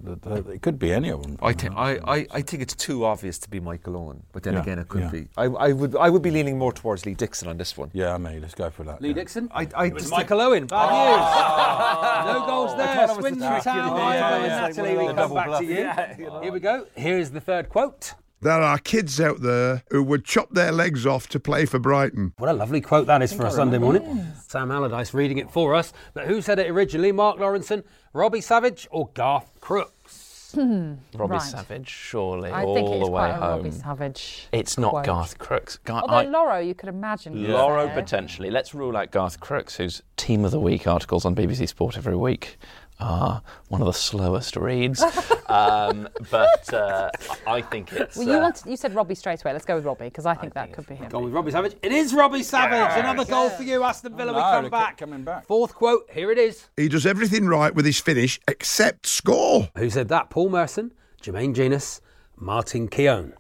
[0.53, 1.39] It could be any of them.
[1.43, 4.55] I think I, I, I think it's too obvious to be Michael Owen, but then
[4.55, 5.11] Yeah, again it could yeah.
[5.11, 5.29] be.
[5.37, 7.91] I, I would I would be leaning more towards Lee Dixon on this one.
[7.93, 8.39] Yeah, me.
[8.41, 9.01] Let's go for that.
[9.03, 9.15] Lee yeah.
[9.15, 9.49] Dixon.
[9.53, 10.67] I, I It was just Michael Owen.
[10.67, 11.27] Bad news.
[11.27, 12.33] Oh.
[12.41, 12.87] no goals there.
[12.87, 13.77] thought it the Swindon Town.
[13.77, 14.77] you know, Ivo yeah, and.
[14.77, 15.61] Natalie, we come back bluff.
[15.61, 15.75] to you.
[15.75, 16.41] Yeah, you know.
[16.43, 16.87] Here we go.
[16.95, 18.15] Here's the third quote.
[18.43, 22.33] There are kids out there who would chop their legs off to play for Brighton.
[22.39, 24.27] What a lovely quote that is for a Sunday morning.
[24.49, 25.93] Sam Allardyce reading it for us.
[26.15, 27.13] But who said it originally?
[27.13, 30.29] Mark Lawrenson, Robbie Savage, or Garth Crooks?
[30.57, 31.43] Robbie Right.
[31.43, 33.57] Savage, surely, I all think it's the way quite a home.
[33.59, 34.49] Robbie Savage.
[34.53, 35.05] It's not quote.
[35.05, 35.77] Garth Crooks.
[35.85, 37.35] Gar- Although I- Lawro, you could imagine.
[37.35, 38.51] was Lawro potentially.
[38.51, 42.17] Let's rule out Garth Crooks, whose Team of the Week articles on BBC Sport every
[42.17, 42.59] week
[43.01, 45.03] are one of the slowest reads.
[45.49, 47.11] um, but uh,
[47.47, 48.17] I think it's.
[48.17, 49.53] Well, you uh, want you said Robbie straight away.
[49.53, 51.09] Let's go with Robbie because I think that could be him.
[51.09, 51.77] Gone with Robbie Savage.
[51.83, 52.99] It is Robbie Savage.
[53.03, 54.33] Another goal for you, Aston Villa.
[54.33, 54.99] we No, come back.
[54.99, 55.47] coming back.
[55.47, 56.09] Fourth quote.
[56.13, 56.69] Here it is.
[56.77, 59.69] He does everything right with his finish except score.
[59.77, 60.31] Who said that?
[60.31, 62.01] Paul Merson, Jermaine Jenas,
[62.37, 63.35] Martin Keown.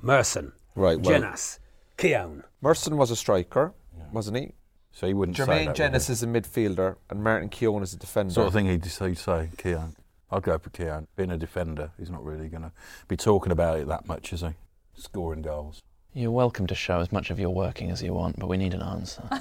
[0.00, 1.58] Merson, Right, well- Jenas,
[1.96, 2.44] Keown.
[2.60, 3.72] Merson was a striker,
[4.12, 4.52] wasn't he?
[4.92, 7.94] So he wouldn't say Jermaine that, Jenas would is a midfielder, and Martin Keown is
[7.94, 8.32] a defender.
[8.34, 9.96] Sort of thing he'd, he'd say, Keown.
[10.30, 11.08] I'd go for Keown.
[11.16, 12.72] Being a defender, he's not really going to
[13.08, 14.50] be talking about it that much, is he?
[14.94, 15.82] Scoring goals.
[16.14, 18.74] You're welcome to show as much of your working as you want, but we need
[18.74, 19.22] an answer.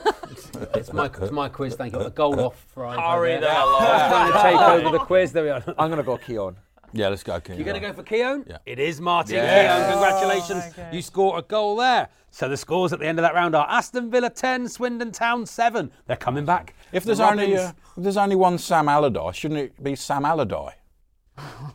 [0.74, 1.76] It's my, it's my quiz.
[1.76, 2.00] Thank you.
[2.00, 3.42] A goal off for Ivo Hurry there.
[3.42, 4.10] the hell on.
[4.10, 5.34] Trying to take over the quiz.
[5.34, 5.62] There we are.
[5.78, 6.56] I'm going to go Keown.
[6.94, 7.58] Yeah, let's go Keown.
[7.58, 8.46] You're going to go for Keown?
[8.48, 8.58] Yeah.
[8.66, 9.68] It is Martin Yes.
[9.68, 9.92] Keown.
[9.92, 10.94] Congratulations.
[10.94, 12.10] You score a goal there.
[12.32, 15.46] So the scores at the end of that round are Aston Villa 10, Swindon Town
[15.46, 15.92] 7.
[16.08, 16.74] They're coming back.
[16.94, 20.24] If there's The only uh, if there's only one Sam Allardyce, shouldn't it be Sam
[20.26, 20.74] Allardyce?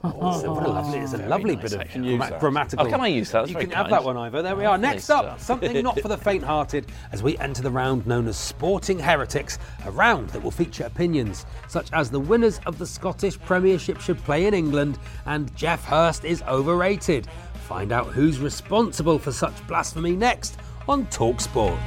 [0.05, 2.41] Oh, it's a, what a lovely, it's a lovely bit of Can use gramma- that.
[2.41, 2.87] grammatical.
[2.87, 3.41] Oh, can I use that?
[3.47, 4.43] That's you can have that one, Ivo.
[4.43, 4.79] There we are.
[4.79, 8.99] Next up, something not for the faint-hearted as we enter the round known as Sporting
[8.99, 14.01] Heretics, a round that will feature opinions such as the winners of the Scottish Premiership
[14.01, 17.27] should play in England and Geoff Hurst is overrated.
[17.67, 21.81] Find out who's responsible for such blasphemy next on Talk Sport.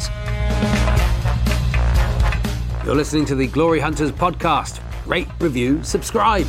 [2.85, 4.81] You're listening to the Glory Hunters podcast.
[5.05, 6.47] Rate, review, subscribe.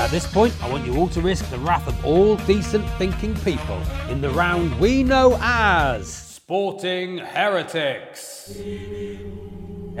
[0.00, 3.34] At this point, I want you all to risk the wrath of all decent thinking
[3.40, 8.50] people in the round we know as Sporting Heretics.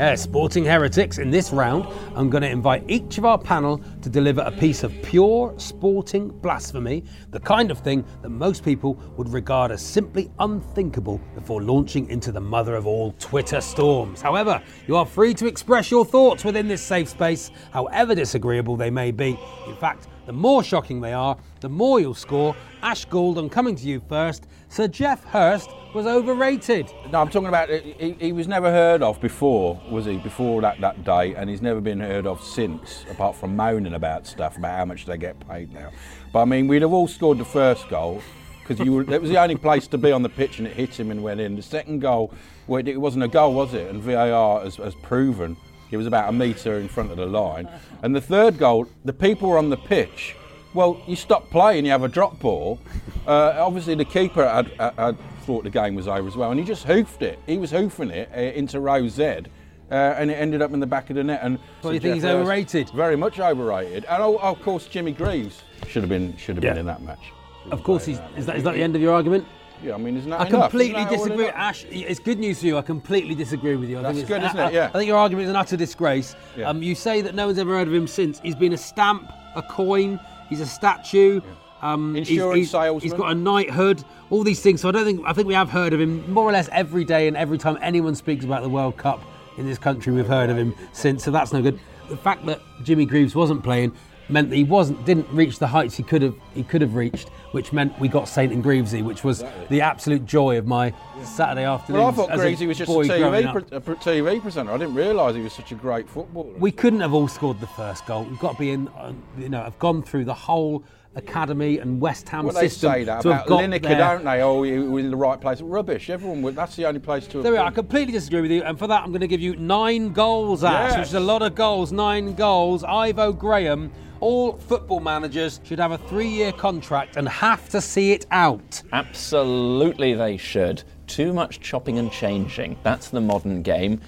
[0.00, 1.18] Yeah, Sporting Heretics.
[1.18, 1.86] In this round,
[2.16, 6.28] I'm going to invite each of our panel to deliver a piece of pure sporting
[6.28, 12.08] blasphemy, the kind of thing that most people would regard as simply unthinkable before launching
[12.08, 14.22] into the mother of all Twitter storms.
[14.22, 18.88] However, you are free to express your thoughts within this safe space, however disagreeable they
[18.88, 19.38] may be.
[19.66, 22.56] In fact, the more shocking they are, the more you'll score.
[22.82, 24.46] Ash Gould, I'm coming to you first.
[24.70, 26.92] Sir Geoff Hurst was overrated.
[27.10, 30.18] No, I'm talking about he, he was never heard of before, was he?
[30.18, 34.26] Before that, that day, and he's never been heard of since, apart from moaning about
[34.26, 35.90] stuff about how much they get paid now.
[36.32, 38.22] But I mean, we'd have all scored the first goal
[38.60, 40.74] because you were, it was the only place to be on the pitch, and it
[40.74, 41.56] hit him and went in.
[41.56, 42.32] The second goal,
[42.66, 43.88] well, it wasn't a goal, was it?
[43.88, 45.56] And VAR has, has proven
[45.90, 47.68] it was about a metre in front of the line.
[48.02, 50.36] And the third goal, the people were on the pitch.
[50.72, 52.78] Well, you stop playing, you have a drop ball.
[53.26, 56.60] Uh, obviously, the keeper had, had, had thought the game was over as well, and
[56.60, 57.38] he just hoofed it.
[57.46, 60.86] He was hoofing it uh, into row Z, uh, and it ended up in the
[60.86, 61.40] back of the net.
[61.42, 62.90] And So you Sir think he's overrated?
[62.90, 64.04] Very much overrated.
[64.04, 66.70] And oh, of course, Jimmy Greaves should have been should have Yeah.
[66.70, 67.32] been in that match.
[67.72, 69.46] Of course, he's, is, that, is that the end of your argument?
[69.82, 70.70] Yeah, I mean, isn't that I enough?
[70.70, 71.46] completely that disagree.
[71.48, 72.78] Ash, it's good news for you.
[72.78, 73.98] I completely disagree with you.
[73.98, 74.72] I That's think good, isn't it?
[74.74, 74.86] Yeah.
[74.86, 76.36] I think your argument is an utter disgrace.
[76.56, 76.68] Yeah.
[76.68, 78.40] Um, you say that no one's ever heard of him since.
[78.40, 81.40] He's been a stamp, a coin, he's a statue.
[81.80, 83.00] Um, he's- Insurance he's, salesman.
[83.00, 84.82] He's got a knighthood, all these things.
[84.82, 87.04] So I don't think I think we have heard of him more or less every
[87.04, 89.22] day, and every time anyone speaks about the World Cup
[89.56, 91.24] in this country, we've heard of him since.
[91.24, 91.80] So that's no good.
[92.10, 93.92] The fact that Jimmy Greaves wasn't playing
[94.30, 97.28] meant that he wasn't didn't reach the heights he could have he could have reached,
[97.52, 100.92] which meant we got Saint and Greavesy, which was the absolute joy of my
[101.24, 102.00] Saturday afternoon.
[102.00, 104.72] Well, I thought Greavesy was just a TV, pre- a TV presenter.
[104.72, 106.52] I didn't realise he was such a great footballer.
[106.58, 108.24] We couldn't have all scored the first goal.
[108.24, 110.82] We've got to be in, uh, you know, have gone through the whole
[111.16, 113.98] academy and West Ham Well, they system say that about Lineker, there.
[113.98, 114.42] don't they?
[114.42, 115.60] Oh, you were in the right place.
[115.60, 116.08] Rubbish.
[116.08, 116.54] Everyone would.
[116.54, 117.38] That's the only place to.
[117.38, 117.66] have There we are.
[117.66, 120.62] I completely disagree with you, and for that, I'm going to give you nine goals,
[120.62, 120.98] Ash, Yes.
[120.98, 121.90] which is a lot of goals.
[121.90, 122.84] Nine goals.
[122.84, 123.90] Ivo Graham.
[124.20, 128.82] All football managers should have a three-year contract and have to see it out.
[128.92, 130.82] Absolutely, they should.
[131.06, 132.78] Too much chopping and changing.
[132.82, 134.00] That's the modern game.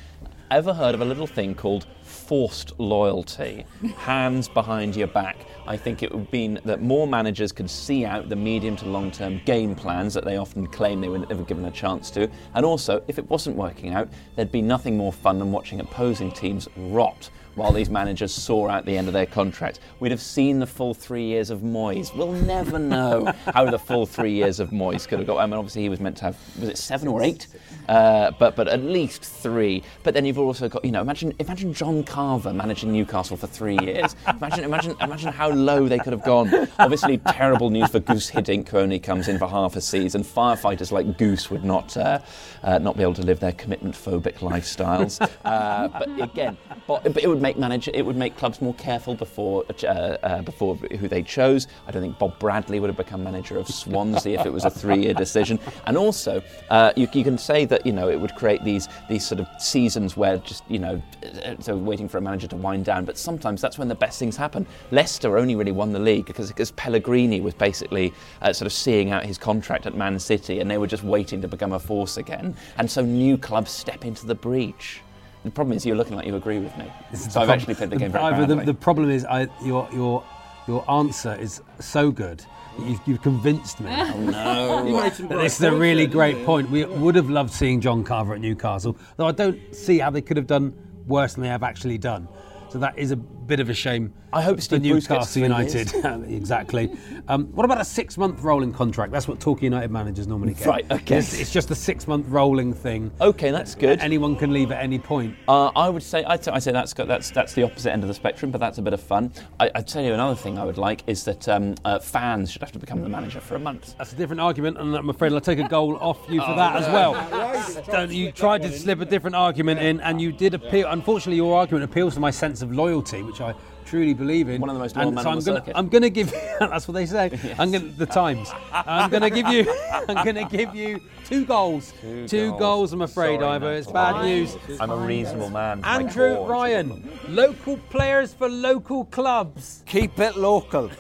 [0.51, 3.65] Ever heard of a little thing called forced loyalty?
[3.97, 5.47] Hands behind your back.
[5.67, 9.11] I think it would mean that more managers could see out the medium to long
[9.11, 12.31] term game plans that they often claim they were never given a chance to.
[12.55, 16.31] And also, if it wasn't working out, there'd be nothing more fun than watching opposing
[16.31, 19.81] teams rot while these managers saw out the end of their contract.
[20.01, 22.15] We'd have seen the full three years of Moyes.
[22.15, 25.39] We'll never know how the full three years of Moyes could have got.
[25.39, 27.47] I mean, obviously he was meant to have was it seven or eight,
[27.89, 29.83] uh, but but at least three.
[30.03, 33.79] But then you've also got you know imagine imagine John Carver managing Newcastle for three
[33.83, 34.17] years.
[34.29, 36.69] Imagine imagine imagine how low they could have gone.
[36.79, 40.23] Obviously terrible news for Guus Hiddink who only comes in for half a season.
[40.23, 42.21] Firefighters like Guus would not uh,
[42.63, 45.21] uh, not be able to live their commitment phobic lifestyles.
[45.45, 49.15] Uh, but again, but, but it would make manager it would make clubs more careful
[49.15, 51.67] before uh, uh, before who they chose.
[51.87, 54.71] I don't think Bob Bradley would have become manager of Swansea if it was a
[54.71, 55.59] three-year decision.
[55.87, 59.27] And also, uh, you, you can say that you know it would create these these
[59.27, 61.03] sort of seasons where just you know
[61.45, 63.05] uh, so waiting for a manager to wind down.
[63.05, 64.67] But sometimes that's when the best things happen.
[64.91, 69.11] Leicester only really won the league because because Pellegrini was basically uh, sort of seeing
[69.11, 72.17] out his contract at Man City, and they were just waiting to become a force
[72.17, 72.55] again.
[72.79, 75.03] And so new clubs step into the breach.
[75.45, 76.91] The problem is you're looking like you agree with me.
[77.15, 80.25] So I've actually played the game very Ivo, the, the problem is I, your your
[80.69, 82.45] your answer is so good.
[82.79, 83.91] You've, you've convinced me.
[83.93, 84.87] Oh, no.
[84.87, 86.71] You made some That great this is a really great point.
[86.71, 90.23] We would have loved seeing John Carver at Newcastle, though I don't see how they
[90.23, 90.73] could have done
[91.07, 92.29] worse than they have actually done.
[92.71, 94.13] So that is a bit of a shame.
[94.33, 95.95] I hope for Steve Bruce gets Newcastle United.
[96.31, 96.91] exactly.
[97.29, 99.13] Um, what about a six-month rolling contract?
[99.13, 100.67] That's what Torquay United managers normally get.
[100.67, 101.19] Right, okay.
[101.19, 103.11] It's, it's just a six-month rolling thing.
[103.21, 104.01] Okay, that's good.
[104.01, 105.37] Anyone can leave at any point.
[105.49, 108.15] Uh, I would say I'd, say that's got, that's that's the opposite end of the
[108.15, 109.33] spectrum, but that's a bit of fun.
[109.61, 112.63] I, I'd tell you another thing I would like is that um, uh, fans should
[112.63, 113.97] have to become the manager for a month.
[113.99, 116.57] That's a different argument, and I'm afraid I'll take a goal off you for Oh,
[116.57, 117.83] that as well.
[117.91, 120.89] Don't, you tried to slip a different argument in, and you did appeal.
[120.89, 124.61] Unfortunately, your argument appeals to my sense of loyalty, which I truly believe in.
[124.61, 125.77] One of the most and loyal men so I'm the gonna, circuit.
[125.77, 126.31] I'm going to give.
[126.61, 127.31] that's what they say.
[127.59, 128.51] I'm going to the Times.
[128.73, 129.75] I'm going to give you.
[130.09, 131.93] I'm going to give you two goals.
[132.01, 132.61] Two, goals.
[132.61, 132.93] goals.
[132.93, 133.73] I'm afraid, Sorry, Ivo.
[133.73, 134.27] It's bad Fine.
[134.27, 134.57] news.
[134.81, 135.83] I'm a reasonable man.
[135.85, 136.51] Andrew oh, cause.
[136.51, 139.83] Ryan, local players for local clubs.
[139.87, 140.91] Keep it local.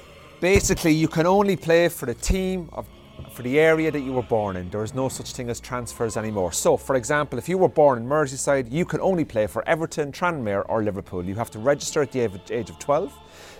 [0.40, 2.88] Basically, you can only play for the team of
[3.32, 4.68] for the area that you were born in.
[4.68, 6.52] There is no such thing as transfers anymore.
[6.52, 10.12] So, for example, if you were born in Merseyside, you can only play for Everton,
[10.12, 11.24] Tranmere, or Liverpool.
[11.24, 13.12] You have to register at the age- of 12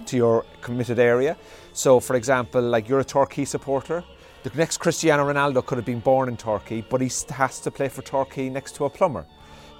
[0.07, 1.37] to your committed area.
[1.73, 4.05] So, for example, like you're a Torquay supporter.
[4.43, 7.89] The next Cristiano Ronaldo could have been born in Turkey, but he has to play
[7.89, 9.25] for Torquay next to a plumber.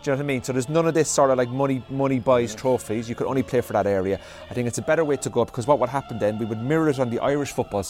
[0.03, 0.43] Do you know what I mean?
[0.43, 3.09] So there's none of this sort of like money money buys trophies.
[3.09, 4.19] You could only play for that area.
[4.51, 6.61] I think it's a better way to go because what would happen then, we would
[6.61, 7.85] mirror it on the Irish football,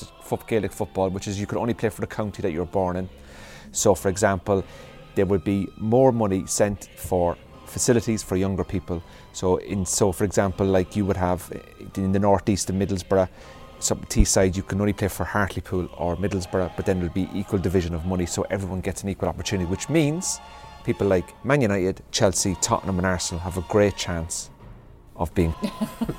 [0.46, 3.08] Gaelic football, which is you could only play for the county that you're born in.
[3.70, 4.62] So, for example,
[5.14, 9.02] there would be more money sent for facilities for younger people.
[9.32, 11.50] So, in so for example, like you would have
[11.96, 13.30] in the northeast of Middlesbrough,
[13.78, 17.58] some Teesside, you can only play for Hartlepool or Middlesbrough, but then there'll be equal
[17.58, 20.38] division of money, so everyone gets an equal opportunity, which means
[20.84, 24.50] people like Man United, Chelsea, Tottenham, and Arsenal have a great chance
[25.16, 25.54] of being.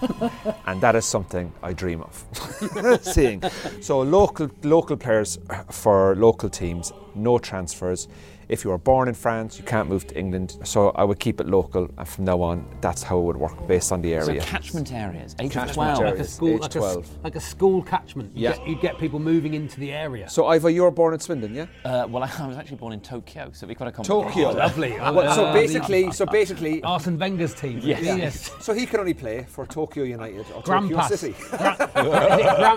[0.66, 3.44] and that is something I dream of seeing.
[3.82, 8.08] So local local players for local teams, no transfers.
[8.50, 10.58] If you were born in France, you can't move to England.
[10.64, 13.68] So I would keep it local, and from now on, that's how it would work
[13.68, 14.42] based on the area.
[14.42, 16.00] So catchment areas, age Catchment 12.
[16.00, 16.18] areas.
[16.18, 17.10] Like a school, age like 12.
[17.20, 18.36] A, like a school catchment.
[18.36, 18.58] You Yeah.
[18.58, 20.30] get, you get people moving into the area.
[20.30, 21.66] So Ivo, you were born in Swindon, yeah?
[21.86, 24.34] Uh, well, I was actually born in Tokyo, so it'd be quite a complicated.
[24.34, 24.52] Tokyo.
[24.52, 24.94] Lovely.
[25.14, 27.80] Well, so Uh, basically, so basically, Arsene Wenger's team.
[27.84, 28.52] Yes.
[28.60, 30.90] so he can only play for Tokyo United or Grampus.
[31.10, 31.36] Tokyo City.
[31.50, 31.76] Gra-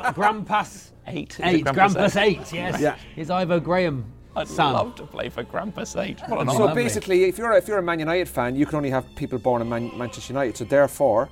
[0.03, 0.47] is it Gram,
[1.09, 1.33] Eight.
[1.35, 1.65] Is it eight.
[1.65, 2.53] Grampus Grampus eight.
[2.53, 2.81] Yes.
[2.81, 2.97] Yeah.
[3.17, 4.05] Is Ivo Graham
[4.37, 4.73] I'd son?
[4.75, 6.21] love to play for Grampus 8.
[6.29, 6.75] So lovely.
[6.83, 9.63] basically, if you're if you're a Man United fan, you can only have people born
[9.63, 10.57] in Man- Manchester United.
[10.57, 11.29] So therefore,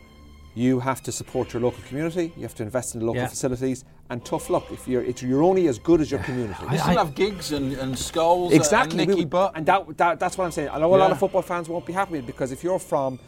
[0.54, 2.32] you have to support your local community.
[2.36, 3.28] You have to invest in the local Yeah.
[3.28, 3.84] facilities.
[4.10, 6.64] And tough luck if you're if you're only as good as your community.
[6.70, 9.00] We still have Giggs and, and Scholes exactly.
[9.00, 9.52] and Nicky would- Butt.
[9.56, 10.68] and that, that that's what I'm saying.
[10.70, 13.18] I know a lot of football fans won't be happy with because if you're from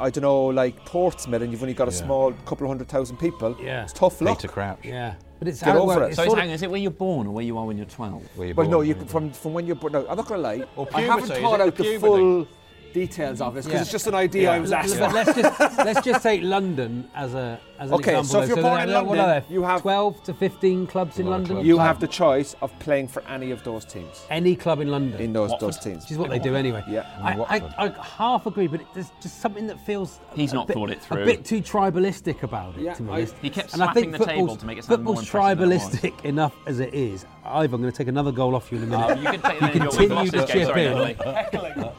[0.00, 2.04] I don't know, like Portsmouth, and you've only got a Yeah.
[2.04, 3.56] small couple of hundred thousand people.
[3.60, 3.82] Yeah.
[3.82, 4.38] it's tough luck.
[4.38, 4.78] Peter Crouch.
[4.84, 5.14] Yeah.
[5.38, 6.12] But it's Get how over works.
[6.12, 6.16] it.
[6.16, 7.86] So it's hang on, is it where you're born or where you are when you're
[7.86, 8.22] 12?
[8.36, 9.92] Where you're Well, no, you from from when you're born.
[9.92, 10.64] No, I'm not going to lie.
[10.76, 11.98] Or I haven't puberty, thought out the puberty?
[11.98, 12.48] full
[12.92, 13.82] details of this because Yeah.
[13.82, 15.12] it's just an idea I was But asking.
[15.12, 18.24] let's just let's just take London as a as an Okay, example.
[18.30, 21.52] so if you're born in London, you have- 12 to 15 clubs in London.
[21.56, 21.66] clubs.
[21.68, 25.20] You have the choice of playing for any of those teams any club in London.
[25.20, 25.68] in those Watford.
[25.68, 26.02] those teams.
[26.04, 26.82] which is what they do anyway.
[26.88, 27.06] Yeah.
[27.22, 27.74] I, Watford.
[27.78, 30.74] I, I half agree, but it, there's just something that feels He's a not bit,
[30.74, 31.22] thought it through.
[31.22, 33.34] A bit too tribalistic about it, Yeah, to be honest.
[33.40, 35.26] He kept and I slapping think the football's, table to make it sound more football's
[35.34, 35.94] impressive than it was.
[36.00, 37.26] tribalistic enough as it is.
[37.44, 39.10] Ivan, I'm going to take another goal off you in a minute.
[39.10, 41.90] Oh, you can take You that in your continue to chip sorry, in.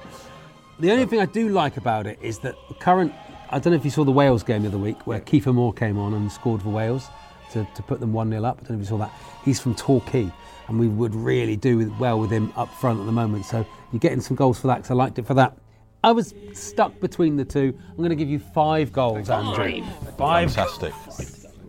[0.80, 0.88] Natalie.
[0.88, 3.13] The only thing I do like about it is that the current.
[3.52, 5.74] I don't know if you saw the Wales game the other week where Kieffer Moore
[5.74, 7.08] came on and scored for Wales
[7.52, 8.58] to, to put them 1 0 up.
[8.58, 9.12] I don't know if you saw that.
[9.44, 10.32] He's from Torquay
[10.68, 13.46] and we would really do with, well with him up front at the moment.
[13.46, 15.58] So you're getting some goals for that because I liked it for that.
[16.04, 17.76] I was stuck between the two.
[17.89, 19.84] I'm going to give you five goals, Andrew.
[20.15, 20.54] Five.
[20.54, 20.94] Fantastic.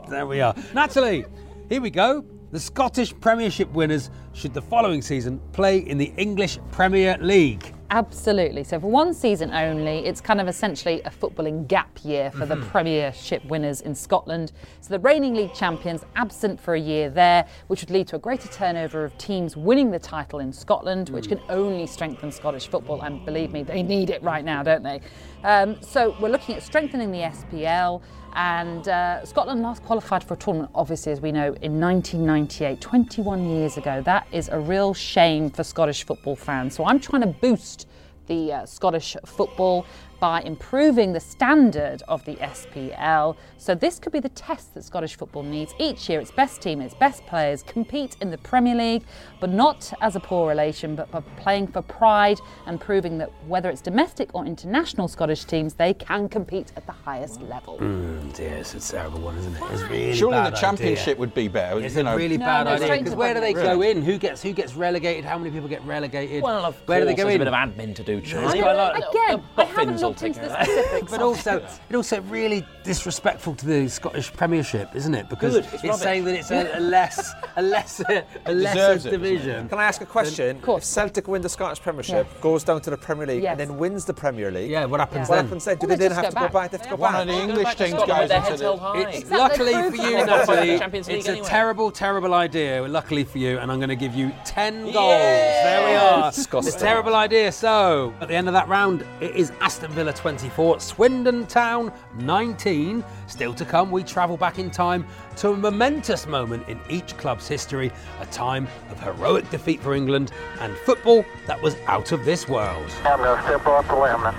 [0.08, 0.54] There we are.
[0.74, 1.24] Natalie,
[1.68, 2.24] here we go.
[2.52, 7.74] The Scottish Premiership winners should the following season play in the English Premier League.
[7.92, 8.62] Absolutely.
[8.62, 12.54] So for one season only, it's kind of essentially a footballing gap year for the
[12.70, 14.52] Premiership winners in Scotland.
[14.80, 18.18] So the reigning league champions absent for a year there, which would lead to a
[18.20, 23.02] greater turnover of teams winning the title in Scotland, which can only strengthen Scottish football.
[23.02, 25.00] And believe me, they need it right now, don't they?
[25.42, 28.02] Um, so we're looking at strengthening the SPL.
[28.34, 33.48] And uh, Scotland last qualified for a tournament, obviously, as we know, in 1998, 21
[33.48, 34.02] years ago.
[34.02, 36.74] That is a real shame for Scottish football fans.
[36.74, 37.88] So I'm trying to boost
[38.26, 39.84] the uh, Scottish football
[40.20, 43.36] by improving the standard of the SPL.
[43.56, 45.74] So this could be the test that Scottish football needs.
[45.78, 49.02] Each year, its best team, its best players compete in the Premier League,
[49.40, 53.70] but not as a poor relation, but by playing for pride and proving that whether
[53.70, 57.78] it's domestic or international Scottish teams, they can compete at the highest level.
[57.78, 59.62] Mm, dear, it's a terrible one, isn't it?
[59.72, 61.16] It's really Surely bad the championship idea.
[61.20, 61.80] would be better.
[61.80, 63.82] It's you a really No, bad no, idea straight because where do they Premier go
[63.82, 64.02] in?
[64.02, 65.24] Who gets who gets relegated?
[65.24, 66.42] How many people get relegated?
[66.42, 67.40] Well, of where do they go there's in?
[67.40, 68.46] a bit of admin to do, Charlie.
[68.48, 70.66] It's Yeah, quite like- Again, I haven't looked take into the care of that.
[70.66, 71.10] specifics.
[71.10, 71.64] But also, it.
[71.90, 75.28] it also really disrespectful to the Scottish Premiership, isn't it?
[75.28, 76.00] Because Good, it's, it's rubbish.
[76.02, 79.68] saying that it's a, a less, a lesser, a lesser it, division.
[79.68, 80.56] Can I ask a question?
[80.56, 80.82] Of course.
[80.82, 82.40] If Celtic win the Scottish Premiership, Yeah.
[82.40, 83.52] goes down to the Premier League, Yes.
[83.52, 85.44] and then wins the Premier League, Yeah, what happens what then?
[85.46, 85.76] happens then?
[85.76, 86.52] Do Well, they they then have to go go back.
[86.52, 86.70] back?
[86.70, 87.20] They have to go One back.
[87.22, 88.64] of the English teams Scotland goes with into heads the.
[88.66, 88.98] held high.
[89.00, 90.70] It's Exactly, luckily for you, Natalie.
[91.10, 92.82] It's a terrible, terrible idea.
[92.88, 94.94] Luckily for you, and I'm going to give you ten goals.
[94.94, 96.28] There we are.
[96.28, 97.52] It's a terrible idea.
[97.52, 103.04] So at the end of that round, it is Aston Villa 24, Swindon Town 19.
[103.26, 107.46] Still to come, we travel back in time to a momentous moment in each club's
[107.46, 112.48] history, a time of heroic defeat for England and football that was out of this
[112.48, 112.90] world.
[113.04, 114.34] I'm going to step off the limb.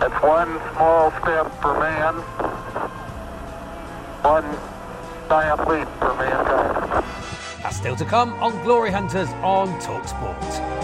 [0.00, 2.14] It's one small step for man,
[4.22, 4.44] one
[5.28, 7.04] giant leap for mankind.
[7.62, 10.83] That's still to come on Glory Hunters on Talksport.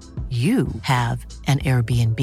[0.31, 2.19] you have an Airbnb.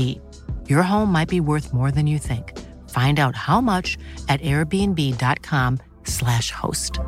[0.66, 2.58] Your home might be worth more than you think.
[2.88, 3.98] Find out how much
[4.30, 6.98] at airbnb.com/slash host.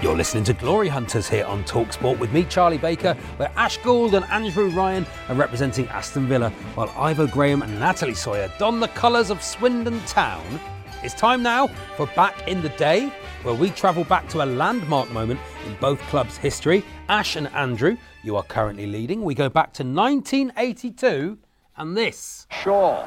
[0.00, 4.14] You're listening to Glory Hunters here on Talksport with me, Charlie Baker, where Ash Gould
[4.14, 8.86] and Andrew Ryan are representing Aston Villa, while Ivo Graham and Natalie Sawyer don the
[8.88, 10.60] colours of Swindon Town.
[11.04, 11.66] It's time now
[11.98, 13.12] for Back in the Day,
[13.42, 16.82] where we travel back to a landmark moment in both clubs' history.
[17.10, 19.20] Ash and Andrew, you are currently leading.
[19.22, 21.36] We go back to 1982,
[21.76, 22.46] and this.
[22.50, 23.06] Shaw.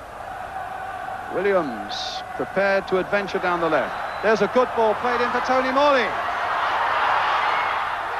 [1.33, 4.21] Williams prepared to adventure down the left.
[4.21, 6.05] There's a good ball played in for Tony Morley.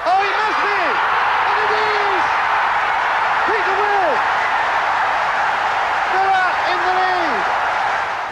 [0.10, 0.82] Oh, he must be!
[1.54, 2.26] And it is!
[3.46, 4.26] Peter Withe!
[6.18, 7.46] Villa in the lead!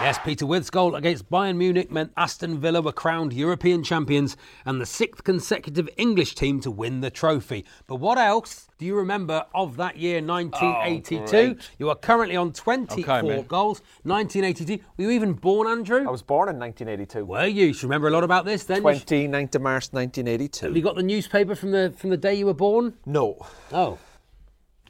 [0.06, 4.80] Yes, Peter Withe's goal against Bayern Munich meant Aston Villa were crowned European champions and
[4.80, 7.64] the sixth consecutive English team to win the trophy.
[7.88, 11.56] But what else do you remember of that year, 1982?
[11.58, 13.82] Oh, you are currently on 24 Okay, goals.
[14.04, 14.80] 1982.
[14.96, 16.06] Were you even born, Andrew?
[16.06, 17.24] I was born in 1982.
[17.24, 17.66] Were you?
[17.66, 18.82] You should remember a lot about this then.
[18.84, 20.66] You 29th of March 1982.
[20.66, 22.94] Have you got the newspaper from the from the day you were born?
[23.06, 23.44] No.
[23.72, 23.98] Oh.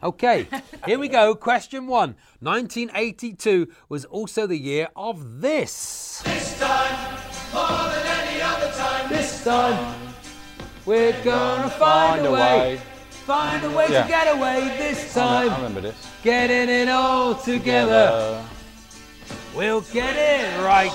[0.07, 0.46] Okay,
[0.86, 1.34] here we go.
[1.34, 2.14] Question one.
[2.38, 6.22] 1982 was also the year of this.
[6.24, 7.18] This time,
[7.52, 9.09] more than any other time.
[9.09, 9.96] This time,
[10.84, 12.80] we're gonna find a way.
[13.11, 14.02] Find a way Yeah.
[14.02, 15.50] to get away this time.
[15.50, 15.96] I remember this.
[16.22, 18.44] Getting it all together.
[19.57, 20.92] We'll get it right.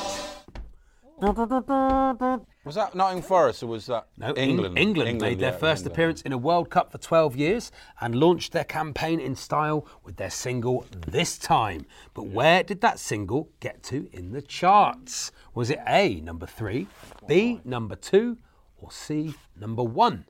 [2.64, 4.78] Was that Nottingham Forest or was that No, England?
[4.78, 5.93] Eng- England, made their yeah, first England.
[5.95, 10.18] appearance in a World Cup for 12 years and launched their campaign in style with
[10.18, 11.88] their single This Time.
[12.14, 15.32] But where did that single get to in the charts?
[15.55, 16.88] Was it A, number three,
[17.28, 18.38] B, number two,
[18.78, 20.26] or C, number one?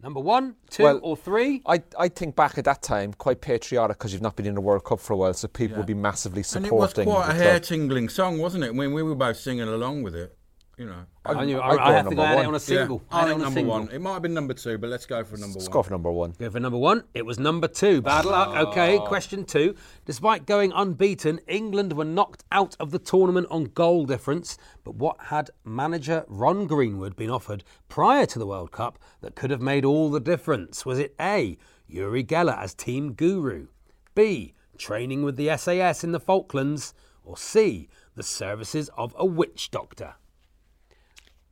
[0.00, 1.60] Number one, two, Well, or three?
[1.66, 4.60] I, I think back at that time, quite patriotic because you've not been in the
[4.60, 6.72] World Cup for a while, so people would be massively supporting.
[7.02, 8.74] And it was quite a hair-tingling song, wasn't it?
[8.76, 10.37] When we were both singing along with it,
[10.78, 11.04] you know.
[11.24, 12.46] I, knew, I'd I, I, think number I had it one.
[12.46, 13.02] on a single.
[13.10, 13.72] Yeah, I I it think on a number single.
[13.80, 13.88] one.
[13.90, 15.72] It might have been number two, but let's go for number Let's one.
[15.72, 16.34] go for number one.
[16.38, 17.04] Go for number one.
[17.14, 18.00] It was number two.
[18.00, 18.48] Bad luck.
[18.52, 18.60] Ah.
[18.68, 19.74] Okay, question two.
[20.06, 24.56] Despite going unbeaten, England were knocked out of the tournament on goal difference.
[24.84, 29.50] But what had manager Ron Greenwood been offered prior to the World Cup that could
[29.50, 30.86] have made all the difference?
[30.86, 31.58] Was it A.
[31.88, 33.66] Uri Geller as team guru,
[34.14, 34.54] B.
[34.76, 37.88] Training with the SAS in the Falklands, or C.
[38.14, 40.14] The services of a witch doctor?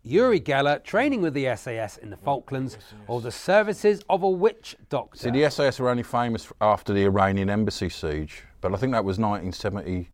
[0.07, 2.79] Uri Geller training with the SAS in the Falklands,
[3.09, 5.19] or the services of a witch doctor?
[5.19, 9.05] See, the SAS were only famous after the Iranian embassy siege, but I think that
[9.05, 10.07] was 1979.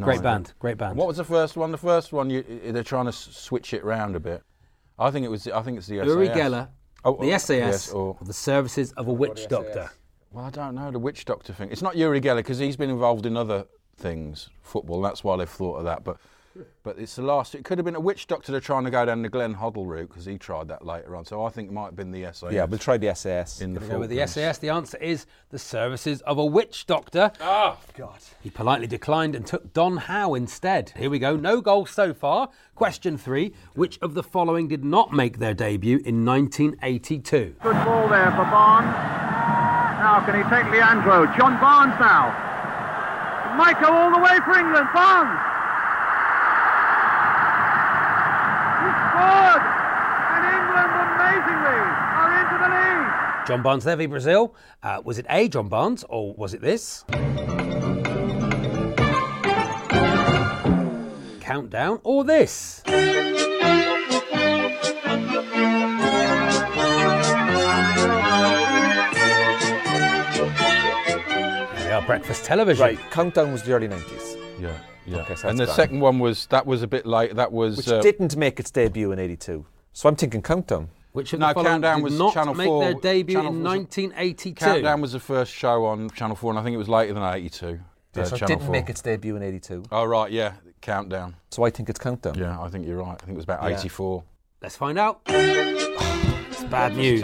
[0.00, 0.96] Great band, great band.
[0.96, 1.70] What was the first one?
[1.70, 4.42] The first one, you, they're trying to switch it round a bit.
[4.98, 5.46] I think it was.
[5.46, 6.06] I think it's the SAS.
[6.06, 6.68] Uri Geller,
[7.04, 9.90] Oh, oh the oh, SAS, yes, or- or the services of a witch doctor.
[10.32, 11.70] Well, I don't know the witch doctor thing.
[11.70, 13.66] It's not Uri Geller because he's been involved in other
[13.98, 15.00] things, football.
[15.00, 16.04] That's why they've thought of that.
[16.04, 16.16] But
[16.82, 17.54] but it's the last.
[17.54, 18.52] It could have been a witch doctor.
[18.52, 21.24] They're trying to go down the Glenn Hoddle route because he tried that later on.
[21.24, 22.52] So I think it might have been the SAS.
[22.52, 23.60] Yeah, we'll try the SAS.
[23.60, 24.58] in the Go with the SAS.
[24.58, 27.32] The answer is the services of a witch doctor.
[27.40, 28.18] Oh, God.
[28.42, 30.92] He politely declined and took Don Howe instead.
[30.96, 31.36] Here we go.
[31.36, 32.48] No goals so far.
[32.74, 33.52] Question three.
[33.74, 37.56] Which of the following did not make their debut in 1982?
[37.62, 38.86] Good ball there for Barnes.
[40.02, 41.26] Now can he take Leandro?
[41.38, 42.50] John Barnes now.
[43.56, 44.88] Might go all the way for England.
[44.92, 45.38] Barnes.
[48.82, 49.64] He scored.
[50.32, 51.80] And England amazingly
[52.18, 53.46] are into the lead.
[53.46, 54.54] John Barnes there v Brazil.
[54.82, 57.04] Uh, was it A, John Barnes, or was it this?
[61.40, 62.82] Countdown, or this?
[70.52, 72.82] There we are, breakfast television.
[72.84, 74.76] Right, Countdown was the early 90s, Yeah,
[75.06, 75.18] yeah.
[75.22, 75.74] Okay, so and the gone.
[75.74, 78.70] second one was that was a bit like That was which uh, didn't make its
[78.70, 79.64] debut in 82.
[79.92, 80.88] So I'm thinking Countdown.
[81.12, 83.62] Which of No, the Countdown did was not Channel make 4 their debut Channel in
[83.62, 84.54] was- 1982?
[84.54, 87.22] Countdown was the first show on Channel Four, and I think it was later than
[87.22, 87.78] '82.
[88.16, 88.70] uh, so it didn't 4.
[88.70, 89.84] make its debut in 82.
[89.92, 91.34] Oh right, yeah, Countdown.
[91.50, 92.36] So I think it's Countdown.
[92.38, 93.12] Yeah, I think you're right.
[93.12, 93.78] I think it was about Yeah.
[93.78, 94.24] '84.
[94.62, 95.20] Let's find out.
[95.26, 97.22] it's bad news.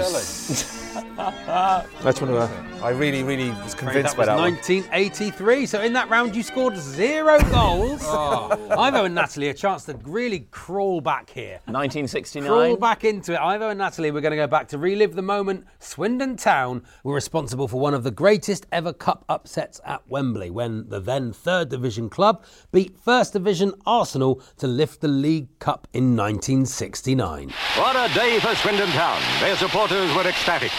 [1.16, 4.53] That's one of the, I really, really was convinced that by was that one.
[4.55, 5.66] 1983.
[5.66, 8.01] So in that round, you scored zero goals.
[8.05, 8.57] Oh.
[8.78, 11.61] Ivo and Natalie a chance to really crawl back here.
[11.66, 12.49] 1969.
[12.49, 13.41] Crawl back into it.
[13.41, 17.14] Ivo and Natalie, we're going to go back to relive the moment Swindon Town were
[17.14, 21.68] responsible for one of the greatest ever cup upsets at Wembley when the then third
[21.68, 27.51] division club beat first division Arsenal to lift the League Cup in 1969.
[27.76, 29.20] What a day for Swindon Town.
[29.41, 30.72] Their supporters were ecstatic.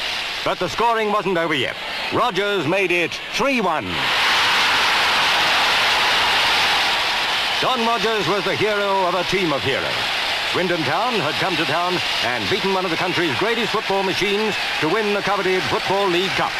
[0.45, 1.75] But the scoring wasn't over yet.
[2.13, 3.83] Rogers made it 3-1.
[7.61, 9.83] Don Rogers was the hero of a team of heroes.
[10.53, 11.93] Swindon Town had come to town
[12.23, 16.31] and beaten one of the country's greatest football machines to win the coveted Football League
[16.31, 16.51] Cup.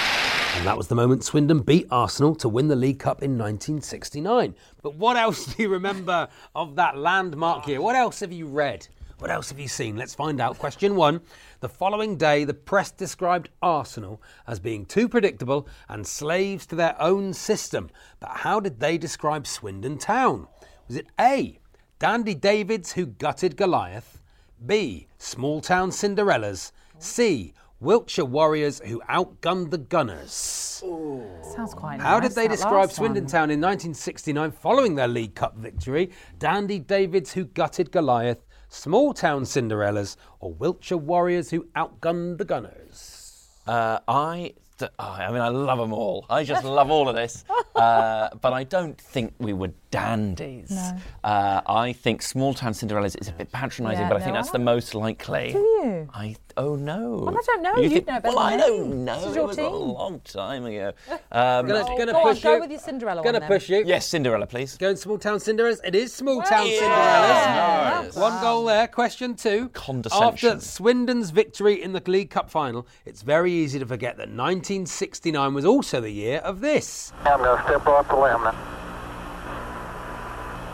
[0.57, 4.53] And that was the moment Swindon beat Arsenal to win the League Cup in 1969.
[4.81, 7.81] But what else do you remember of that landmark year?
[7.81, 8.87] What else have you read?
[9.19, 9.97] What else have you seen?
[9.97, 10.57] Let's find out.
[10.57, 11.19] Question one.
[11.59, 16.95] The following day, the press described Arsenal as being too predictable and slaves to their
[17.01, 17.89] own system.
[18.21, 20.47] But how did they describe Swindon Town?
[20.87, 21.59] Was it A.
[21.99, 24.21] Dandy Davids who gutted Goliath?
[24.65, 25.07] B.
[25.17, 26.71] Small town Cinderellas?
[26.97, 27.53] C.
[27.81, 30.31] Wiltshire Warriors who outgunned the Gunners.
[30.31, 33.31] Sounds quite How nice, did they describe Swindon one.
[33.31, 36.11] Town in 1969 following their League Cup victory?
[36.39, 43.47] Dandy Davids who gutted Goliath, Small Town Cinderellas, or Wiltshire Warriors who outgunned the Gunners?
[43.67, 46.25] Uh, I, th- oh, I mean, I love them all.
[46.29, 47.43] I just love all of this.
[47.75, 50.69] Uh, but I don't think we were dandies.
[50.71, 50.97] No.
[51.23, 54.49] Uh, I think Small Town Cinderellas is a bit patronising, Yeah, but I think that's
[54.49, 55.51] I- the most likely.
[55.53, 56.09] Do you?
[56.13, 57.23] I oh no.
[57.25, 57.75] Well, I don't know.
[57.77, 59.15] You You'd think- know better Well, I don't know.
[59.19, 60.93] This is it your was a long time ago.
[61.31, 62.59] Um, Gonna, Oh, gonna go on, push go you.
[62.61, 63.83] with your Cinderella Gonna one push you.
[63.85, 64.77] yes, Cinderella, please.
[64.77, 65.79] Going Small Town Cinderellas.
[65.83, 66.79] It is Small Town yeah.
[66.79, 68.03] Cinderellas.
[68.05, 68.15] Nice.
[68.15, 68.87] One goal there.
[68.87, 69.69] Question two.
[69.69, 70.49] Condescension.
[70.49, 75.53] After Swindon's victory in the League Cup final, it's very easy to forget that 1969
[75.53, 77.13] was also the year of this.
[77.25, 78.55] I'm going to step off the limb now.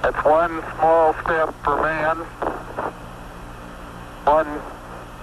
[0.07, 2.17] It's one small step for man,
[4.23, 4.61] one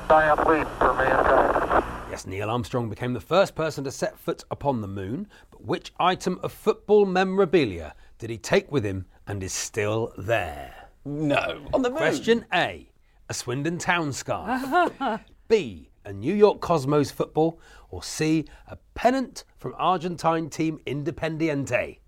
[0.08, 1.84] giant leap for mankind.
[2.10, 5.92] Yes, Neil Armstrong became the first person to set foot upon the moon, but which
[6.00, 10.88] item of football memorabilia did he take with him and is still there?
[11.04, 11.98] No, on the moon.
[11.98, 12.90] Question A
[13.28, 14.92] A Swindon Town scarf.
[15.48, 17.60] B A New York Cosmos football.
[17.90, 21.98] Or C A pennant from Argentine team Independiente.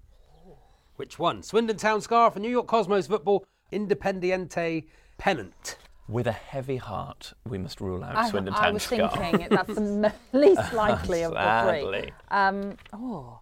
[0.97, 1.43] Which one?
[1.43, 4.85] Swindon Town scarf, a New York Cosmos football, Independiente
[5.19, 5.77] pennant.
[6.07, 9.11] With a heavy heart, we must rule out I, Swindon I Town was Scar.
[9.11, 12.13] thinking that's the least likely of the three.
[12.31, 13.41] Um, oh,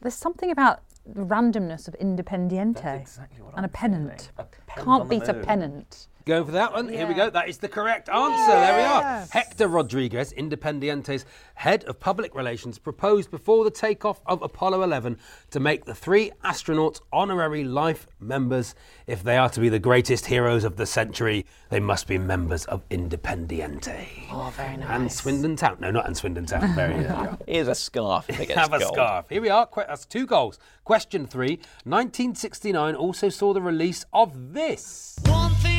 [0.00, 4.30] there's something about the randomness of Independiente exactly what and a I'm pennant.
[4.38, 6.06] A pennant Can't beat a pennant.
[6.26, 6.88] Going for that one?
[6.88, 7.30] Here we go.
[7.30, 8.50] That is the correct answer.
[8.52, 9.24] There we are.
[9.30, 11.24] Hector Rodriguez, Independiente's
[11.54, 15.18] head of public relations, proposed before the takeoff of Apollo 11
[15.52, 18.74] to make the three astronauts honorary life members.
[19.06, 22.64] If they are to be the greatest heroes of the century, they must be members
[22.64, 24.08] of Independiente.
[24.32, 24.88] Oh, very nice.
[24.90, 25.76] And Swindon Town.
[25.78, 26.56] No, not in Swindon Town.
[26.74, 27.38] Very there we go.
[27.46, 28.28] Here's a scarf.
[28.28, 28.94] If it gets Have a gold.
[28.94, 29.26] scarf.
[29.28, 29.64] Here we are.
[29.66, 30.58] Que- That's two goals.
[30.82, 31.60] Question three.
[31.84, 35.16] 1969 also saw the release of this.
[35.26, 35.75] One thing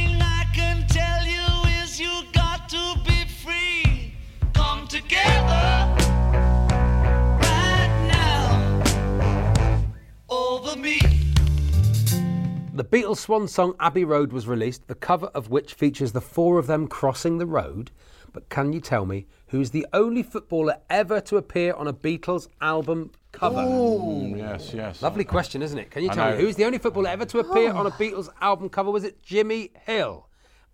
[12.77, 16.59] The Beatles' swan song Abbey Road was released, the cover of which features the four
[16.59, 17.89] of them crossing the road.
[18.33, 22.49] But can you tell me who's the only footballer ever to appear on a Beatles
[22.61, 23.63] album cover?
[23.63, 25.01] Mm, yes, yes.
[25.01, 25.89] Lovely question, isn't it?
[25.89, 26.37] Can you I tell me know.
[26.37, 28.91] who's the only footballer ever to appear on a Beatles album cover?
[28.91, 30.29] Was it Jimmy Hill,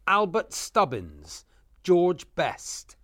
[0.06, 1.46] Albert Stubbins,
[1.84, 2.98] George Best?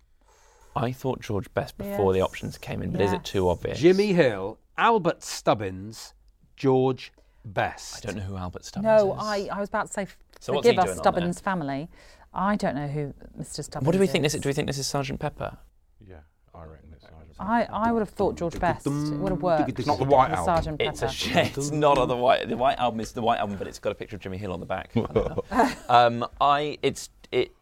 [0.76, 3.78] I thought George Best before the options came in, but is it too obvious?
[3.78, 6.12] Jimmy Hill, Albert Stubbins,
[6.54, 7.12] George
[7.44, 7.96] Best.
[8.04, 9.18] I don't know who Albert Stubbins No, is.
[9.20, 11.40] I, I was about to say, f- So what's he forgive us, doing on Stubbins
[11.40, 11.88] family.
[12.32, 13.64] I don't know who Mr.
[13.64, 14.38] Stubbins What do we think this is.
[14.38, 14.42] is?
[14.42, 15.56] Do we think this is Sergeant Pepper?
[16.06, 16.16] Yeah,
[16.54, 18.86] I reckon it's Sergeant I, I would have thought George Best.
[18.86, 19.78] It would have worked.
[19.78, 20.44] It's not the White Album.
[20.44, 20.90] Sergeant Pepper.
[20.90, 21.46] It's a shame.
[21.56, 22.48] It's not on the white.
[22.48, 24.52] The white album is the white album, but it's got a picture of Jimmy Hill
[24.52, 24.92] on the back.
[24.92, 25.90] Funnily enough.
[25.90, 26.78] um, I.
[26.82, 27.52] It's it.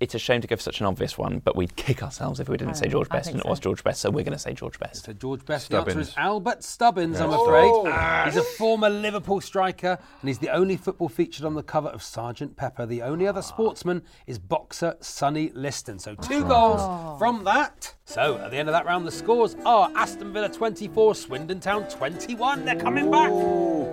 [0.00, 2.56] It's a shame to give such an obvious one, but we'd kick ourselves if we
[2.56, 4.52] didn't say George Best, think and it was George Best, so we're going to say
[4.52, 5.06] George Best.
[5.06, 5.70] So George Best.
[5.70, 7.68] The answer is Albert Stubbins, I'm afraid.
[7.68, 8.22] Oh.
[8.24, 12.02] He's a former Liverpool striker, and he's the only football featured on the cover of
[12.02, 12.86] Sergeant Pepper.
[12.86, 13.42] The only other ah.
[13.42, 15.98] sportsman is boxer Sonny Liston.
[15.98, 16.48] So two oh.
[16.48, 17.16] goals oh.
[17.18, 17.94] from that.
[18.04, 21.86] So at the end of that round, the scores are Aston Villa 24, Swindon Town
[21.88, 22.64] 21.
[22.64, 23.30] They're coming back.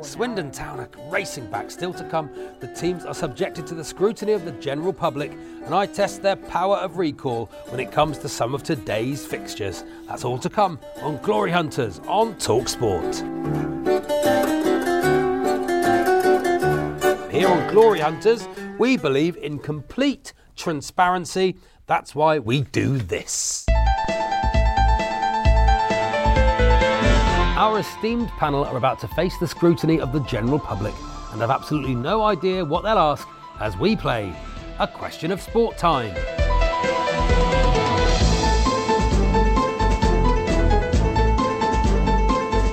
[0.06, 1.70] Swindon Town are racing back.
[1.70, 2.30] Still to come,
[2.62, 5.34] the teams are subjected to the scrutiny of the general public,
[5.66, 9.86] and I test their power of recall when it comes to some of today's fixtures.
[10.08, 13.16] That's all to come on Glory Hunters on Talksport.
[17.32, 18.46] Here on Glory Hunters,
[18.78, 21.56] we believe in complete transparency.
[21.88, 23.66] That's why we do this.
[27.58, 30.94] Our esteemed panel are about to face the scrutiny of the general public
[31.32, 33.26] and have absolutely no idea what they'll ask
[33.62, 34.36] as we play
[34.80, 36.14] a question of sport time.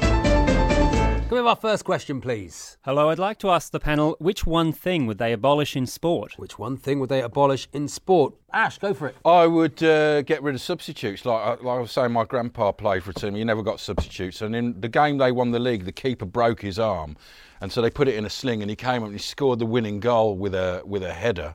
[0.02, 2.76] Can we have our first question, please?
[2.84, 6.34] Hello, I'd like to ask the panel which one thing would they abolish in sport?
[6.38, 8.34] Which one thing would they abolish in sport?
[8.52, 9.16] Ash, go for it.
[9.24, 11.24] I would uh, get rid of substitutes.
[11.24, 13.34] Like, I- like I was saying, my grandpa played for a team.
[13.34, 14.42] He never got substitutes.
[14.42, 17.16] And in the game they won the league, the keeper broke his arm,
[17.62, 19.58] and so they put it in a sling, and he came up and he scored
[19.58, 21.54] the winning goal with a with a header.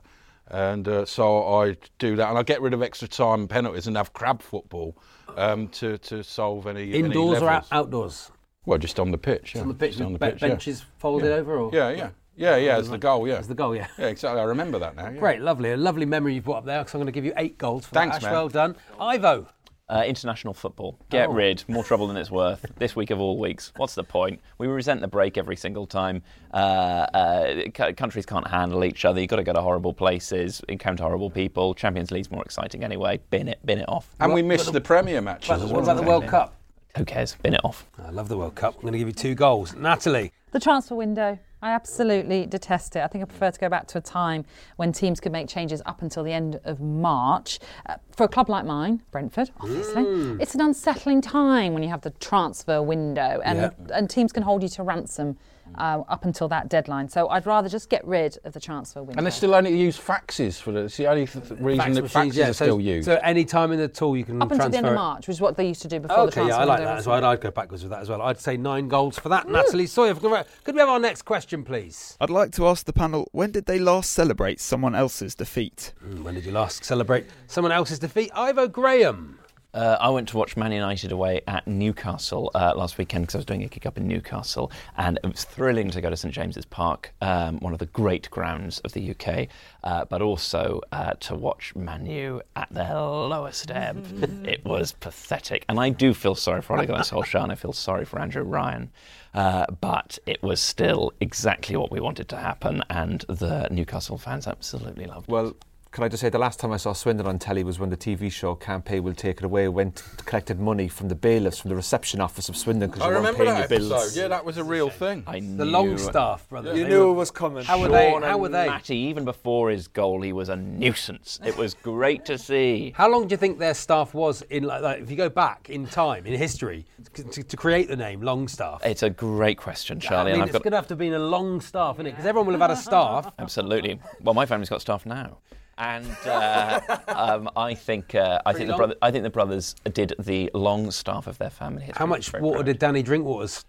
[0.50, 3.86] And uh, so I do that, and I get rid of extra time and penalties,
[3.86, 4.96] and have crab football
[5.36, 8.30] um, to to solve any any Indoors or out- outdoors?
[8.66, 9.54] Well, just on the pitch.
[9.54, 9.62] Yeah.
[9.62, 10.48] On the pitch, Just on the pitch, yeah.
[10.48, 11.34] benches folded Yeah.
[11.36, 12.78] over, or Yeah, yeah, yeah, yeah.
[12.78, 13.26] It's the goal.
[13.26, 13.86] Yeah, It's the goal, yeah.
[13.98, 14.40] Yeah, exactly.
[14.40, 15.08] I remember that now.
[15.08, 15.18] Yeah.
[15.18, 16.80] Great, lovely, a lovely memory you've brought up there.
[16.80, 18.24] Because I'm going to give you eight goals for Thanks, that.
[18.24, 18.32] Man.
[18.32, 19.46] well done, Ivo.
[19.90, 20.98] Uh, international football.
[21.08, 21.32] Get Oh.
[21.32, 21.64] rid.
[21.66, 22.66] More trouble than it's worth.
[22.78, 23.72] This week of all weeks.
[23.78, 24.38] What's the point?
[24.58, 26.22] We resent the break every single time.
[26.52, 29.18] Uh, uh, c- countries can't handle each other.
[29.20, 31.74] You've got to go to horrible places, encounter horrible people.
[31.74, 33.18] Champions League's more exciting anyway.
[33.30, 33.58] Bin it.
[33.64, 34.08] Bin it off.
[34.20, 35.48] And we missed the Premier matches.
[35.48, 35.82] What as what well.
[35.84, 36.54] about the World Cup?
[36.98, 37.34] Who cares?
[37.42, 37.86] Bin it off.
[37.98, 38.74] I love the World Cup.
[38.76, 39.74] I'm going to give you two goals.
[39.74, 40.32] Natalie.
[40.52, 41.38] The transfer window.
[41.60, 43.00] I absolutely detest it.
[43.00, 44.44] I think I prefer to go back to a time
[44.76, 47.58] when teams could make changes up until the end of March.
[47.86, 50.40] Uh, for a club like mine, Brentford, obviously, Mm.
[50.40, 53.70] it's an unsettling time when you have the transfer window and, Yeah.
[53.96, 55.36] and teams can hold you to ransom
[55.78, 57.08] uh, up until that deadline.
[57.08, 59.18] So I'd rather just get rid of the transfer window.
[59.18, 60.80] And they still only use faxes for the.
[60.80, 62.48] It's the only th- reason Fax that machines, faxes yeah.
[62.50, 63.04] are So, still used.
[63.06, 64.70] so any time in the tool you can up until transfer.
[64.70, 64.96] the end of it.
[64.96, 66.78] March, which is what they used to do before the Okay, transfer yeah, I like
[66.78, 67.24] window that was as well.
[67.24, 68.22] I'd go backwards with that as well.
[68.22, 69.48] I'd say nine goals for that.
[69.48, 70.14] Natalie Sawyer.
[70.14, 72.16] Could we- could we have our next question, please?
[72.20, 75.92] I'd like to ask the panel when did they last celebrate someone else's defeat?
[76.04, 78.30] Mm, When did you last celebrate someone else's defeat?
[78.34, 79.38] Ivo Graham.
[79.78, 83.38] Uh, I went to watch Man United away at Newcastle uh, last weekend because I
[83.38, 86.34] was doing a kick up in Newcastle, and it was thrilling to go to St
[86.34, 89.46] James's Park, um, one of the great grounds of the UK,
[89.84, 94.04] uh, but also uh, to watch Man U at their lowest ebb.
[94.44, 97.72] it was pathetic, and I do feel sorry for Ole Gunnar Solskjaer, and I feel
[97.72, 98.90] sorry for Andrew Ryan.
[99.32, 104.48] Uh, but it was still exactly what we wanted to happen, and the Newcastle fans
[104.48, 105.32] absolutely loved it.
[105.32, 105.54] Well,
[105.90, 107.96] can I just say the last time I saw Swindon on telly was when the
[107.96, 111.70] TV show Can't Will Take It Away went to collected money from the bailiffs from
[111.70, 113.92] the reception office of Swindon because you weren't paying that your bills.
[113.92, 114.20] episode.
[114.20, 115.24] Yeah, that was a real thing.
[115.26, 116.74] I The knew- Longstaff brother.
[116.76, 117.64] You They knew were- it was coming.
[117.64, 118.10] How were they?
[118.12, 118.66] How were they?
[118.66, 121.40] Matty, even before his goal, he was a nuisance.
[121.44, 122.92] It was great to see.
[122.94, 125.70] How long do you think their staff was in like, like if you go back
[125.70, 126.84] in time in history
[127.14, 128.84] to, to, to create the name Longstaff?
[128.84, 130.32] It's a great question, Charlie.
[130.32, 132.06] I mean, and I've it's got going to have to be a long staff, isn't
[132.06, 132.10] it?
[132.10, 133.32] Because everyone will have had a staff.
[133.38, 133.98] absolutely.
[134.22, 135.38] Well, my family's got staff now,
[135.78, 139.74] and uh, um, I think uh, I Pretty think the brother, I think the brothers
[139.92, 141.84] did the long staff of their family.
[141.88, 142.66] It's How very- much very water proud.
[142.66, 143.64] did Danny Drinkwater's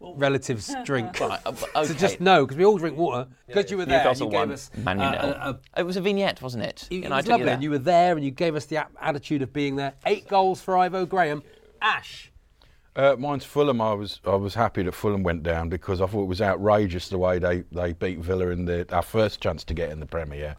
[0.00, 1.18] relatives drink?
[1.20, 1.94] Right, uh, So okay.
[1.94, 3.28] just know, because we all drink water.
[3.46, 5.20] Because you were there, Newcastle you gave won, us Man U uh, nil.
[5.22, 6.88] a- a- It was a vignette, wasn't it?
[6.90, 7.54] It, And it I was took lovely, there.
[7.54, 9.92] and you were there, and you gave us the a- attitude of being there.
[10.06, 11.42] Eight goals for Ivo Graham.
[11.80, 12.30] Ash.
[12.94, 13.80] Uh, mine's Fulham.
[13.80, 17.08] I was I was happy that Fulham went down because I thought it was outrageous
[17.08, 20.04] the way they, they beat Villa in the our first chance to get in the
[20.06, 20.56] Premier.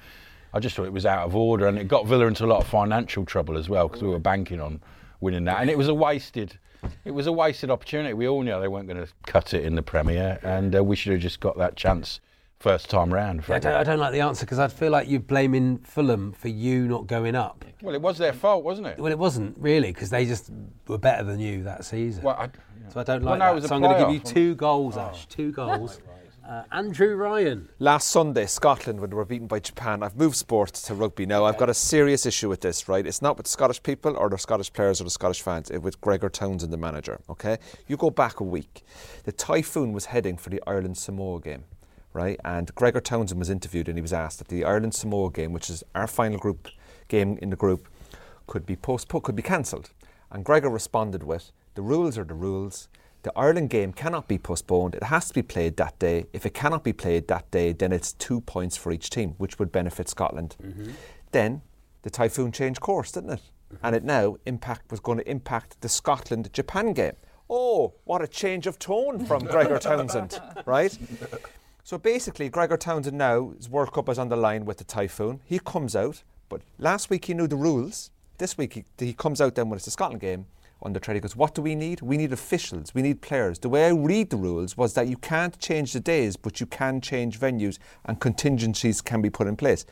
[0.53, 2.61] I just thought it was out of order, and it got Villa into a lot
[2.61, 4.81] of financial trouble as well because we were banking on
[5.19, 6.57] winning that, and it was a wasted.
[7.05, 8.13] It was a wasted opportunity.
[8.13, 10.95] We all knew they weren't going to cut it in the Premier, and uh, we
[10.95, 12.19] should have just got that chance
[12.59, 13.43] first time round.
[13.49, 16.47] I don't, I don't like the answer because I feel like you're blaming Fulham for
[16.47, 17.65] you not going up.
[17.81, 18.97] Well, it was their fault, wasn't it?
[18.99, 20.49] Well, it wasn't really because they just
[20.87, 22.23] were better than you that season.
[22.23, 22.49] Well, I,
[22.89, 23.67] So I don't Well, like no, it that.
[23.67, 25.25] So I'm going to give you two goals, Ash.
[25.27, 25.99] Two goals.
[26.47, 27.69] Uh, Andrew Ryan.
[27.79, 31.45] Last Sunday, Scotland, when they were beaten by Japan, I've moved sports to rugby now.
[31.45, 33.07] I've got a serious issue with this, right?
[33.07, 35.81] It's not with the Scottish people or the Scottish players or the Scottish fans, it's
[35.81, 37.59] with Gregor Townsend, the manager, okay?
[37.87, 38.83] You go back a week.
[39.23, 41.63] The Typhoon was heading for the Ireland Samoa game,
[42.11, 42.37] right?
[42.43, 45.69] And Gregor Townsend was interviewed and he was asked that the Ireland Samoa game, which
[45.69, 46.67] is our final group
[47.07, 47.87] game in the group,
[48.47, 49.91] could be postponed, could be cancelled.
[50.29, 52.89] And Gregor responded with, the rules are the rules.
[53.23, 54.95] The Ireland game cannot be postponed.
[54.95, 56.25] It has to be played that day.
[56.33, 59.57] If it cannot be played that day, then it's two points for each team, which
[59.59, 60.57] would benefit Scotland.
[60.61, 60.91] Mm-hmm.
[61.31, 61.61] Then
[62.01, 63.41] the typhoon changed course, didn't it?
[63.73, 63.85] Mm-hmm.
[63.85, 67.13] And it now impact was going to impact the Scotland Japan game.
[67.49, 70.97] Oh, what a change of tone from Gregor Townsend, right?
[71.85, 75.39] So basically, Gregor Townsend now, his World Cup is on the line with the Typhoon.
[75.45, 78.11] He comes out, but last week he knew the rules.
[78.37, 80.45] This week he, he comes out then when it's the Scotland game
[80.83, 81.15] on the trade.
[81.15, 82.01] He goes, What do we need?
[82.01, 83.59] We need officials, we need players.
[83.59, 86.65] The way I read the rules was that you can't change the days, but you
[86.65, 89.85] can change venues and contingencies can be put in place.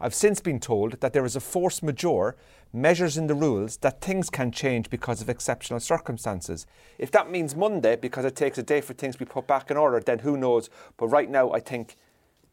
[0.00, 2.36] I've since been told that there is a force majeure
[2.72, 6.66] measures in the rules that things can change because of exceptional circumstances.
[6.98, 9.70] If that means Monday, because it takes a day for things to be put back
[9.70, 10.70] in order, then who knows?
[10.96, 11.96] But right now, I think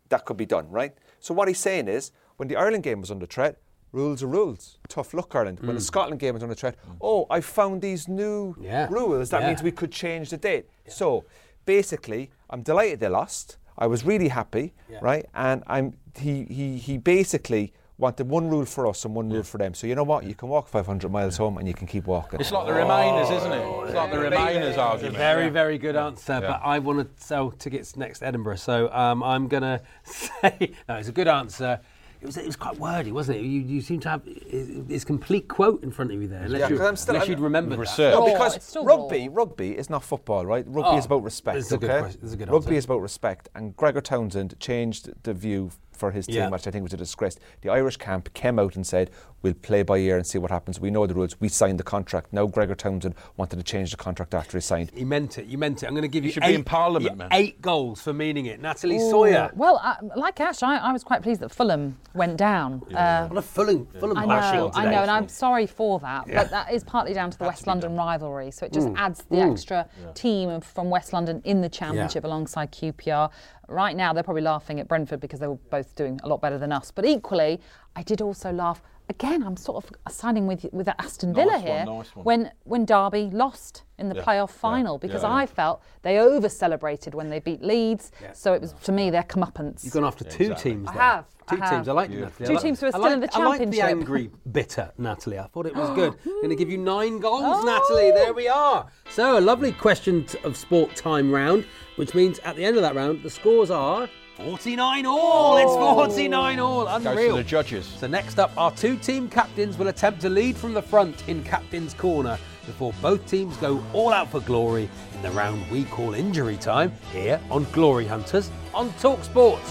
[0.10, 0.94] that could be done, right?
[1.20, 3.58] So what he's saying is, when the Ireland game was under threat,
[3.96, 4.78] rules are rules.
[4.90, 5.60] Tough luck, Ireland.
[5.62, 8.88] When the Scotland game was under threat, oh, I found these new Yeah.
[8.92, 9.30] rules.
[9.30, 9.48] That Yeah.
[9.50, 10.66] means we could change the date.
[10.88, 11.24] So
[11.66, 13.58] basically, I'm delighted they lost.
[13.78, 15.26] I was really happy, right?
[15.34, 19.58] And I'm he he he basically wanted one rule for us and one rule for
[19.58, 19.74] them.
[19.74, 20.26] So you know what?
[20.26, 22.40] You can walk 500 miles home and you can keep walking.
[22.42, 23.66] It's like the Remainers, isn't it?
[23.86, 25.16] It's like the Remainers It's a argument.
[25.18, 26.40] very, very good answer, Yeah.
[26.52, 30.96] but I want to sell tickets next Edinburgh, so um, I'm going to say no.
[30.96, 31.80] It's a good answer.
[32.26, 33.42] It was, it was quite wordy, wasn't it?
[33.44, 36.70] You, you seem to have his complete quote in front of you there, unless, Yeah,
[36.70, 37.98] you, 'cause I'm still- unless I'm- you'd remember Research.
[37.98, 38.12] that.
[38.20, 39.44] No, oh, because it's still rugby, raw.
[39.44, 40.66] rugby is not football, right?
[40.68, 41.56] Rugby Oh, is about respect.
[41.58, 42.00] this is a good okay?
[42.00, 42.78] question- this is a good rugby answer.
[42.80, 46.50] is about respect, and Gregor Townsend changed the view for his team, Yeah.
[46.50, 47.38] which I think was a disgrace.
[47.62, 49.10] The Irish camp came out and said,
[49.42, 50.80] "We'll play by ear and see what happens.
[50.80, 51.40] We know the rules.
[51.40, 54.92] We signed the contract." Now Gregor Townsend wanted to change the contract after he signed.
[54.94, 55.46] He meant it.
[55.46, 55.88] You meant it.
[55.88, 57.30] I'm going to give you, should eight, be in Parliament, yeah, man.
[57.32, 58.62] eight goals for meaning it.
[58.62, 59.52] Natalie Ooh, Sawyer.
[59.56, 62.82] Well, uh, like Ash, I, I was quite pleased that Fulham went down.
[62.94, 64.80] Uh, What a Fulham, Fulham I know, today.
[64.80, 66.44] I know, and I'm sorry for that, Yeah.
[66.44, 68.52] but that is partly down to the West London rivalry.
[68.52, 68.98] So it just Mm.
[68.98, 69.52] adds the Mm.
[69.52, 73.30] extra team from West London in the championship alongside QPR.
[73.68, 76.58] Right now, they're probably laughing at Brentford because they were both doing a lot better
[76.58, 76.92] than us.
[76.92, 77.60] But equally,
[77.96, 78.82] I did also laugh.
[79.08, 82.26] Again, I'm sort of siding with with Aston Villa Nice one, here nice one.
[82.26, 85.36] when when Derby lost in the Yeah, playoff yeah, final because yeah, yeah.
[85.36, 88.12] I felt they over celebrated when they beat Leeds.
[88.34, 89.84] So it was to me their comeuppance.
[89.84, 91.88] You've gone after two teams I have, Two I teams.
[91.88, 92.48] I like Two Natalie.
[92.48, 93.62] Two like- teams who are still like- in the championship.
[93.62, 95.40] I like the angry, bitter Natalie.
[95.40, 96.14] I thought it was good.
[96.14, 96.30] Oh.
[96.32, 97.64] I'm going to give you nine goals, oh.
[97.64, 98.12] Natalie.
[98.12, 98.88] There we are.
[99.10, 101.66] So a lovely question of sport time round,
[101.98, 105.58] which means at the end of that round, the scores are 49 all.
[105.58, 106.88] It's 49 all.
[106.88, 107.16] Unreal.
[107.16, 107.86] Goes to the judges.
[107.86, 111.44] So next up, our two team captains will attempt to lead from the front in
[111.44, 116.16] captain's corner before both teams go all out for glory in the round we call
[116.16, 119.62] injury time here on Glory Hunters on Talk Sport.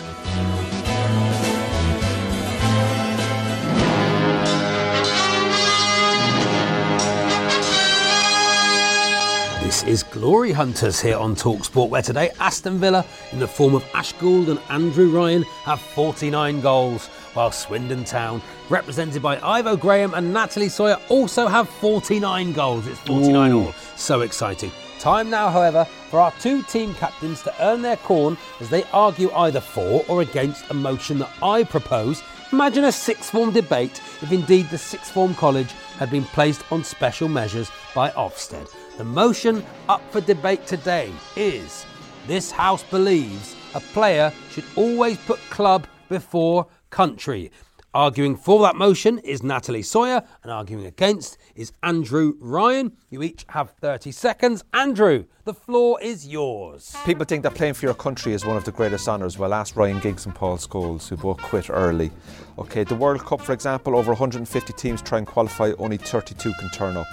[9.84, 13.84] This is Glory Hunters here on Talksport, where today Aston Villa, in the form of
[13.92, 20.14] Ash Gould and Andrew Ryan, have 49 goals, while Swindon Town, represented by Ivo Graham
[20.14, 22.86] and Natalie Sawyer, also have 49 goals.
[22.86, 23.72] It's 49 all.
[23.96, 24.72] So exciting.
[25.00, 29.30] Time now, however, for our two team captains to earn their corn as they argue
[29.32, 32.22] either for or against a motion that I propose.
[32.52, 36.84] Imagine a sixth form debate if indeed the sixth form college had been placed on
[36.84, 38.70] special measures by Ofsted.
[38.96, 41.84] The motion up for debate today is
[42.28, 47.50] this House believes a player should always put club before country.
[47.92, 52.92] Arguing for that motion is Natalie Sawyer, and arguing against is Andrew Ryan.
[53.10, 54.62] You each have 30 seconds.
[54.72, 56.94] Andrew, the floor is yours.
[57.04, 59.36] People think that playing for your country is one of the greatest honours.
[59.38, 62.12] Well, ask Ryan Giggs and Paul Scholes, who both quit early.
[62.60, 66.70] Okay, the World Cup, for example, over 150 teams try and qualify, only 32 can
[66.70, 67.06] turn up.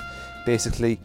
[0.46, 1.00] Basically,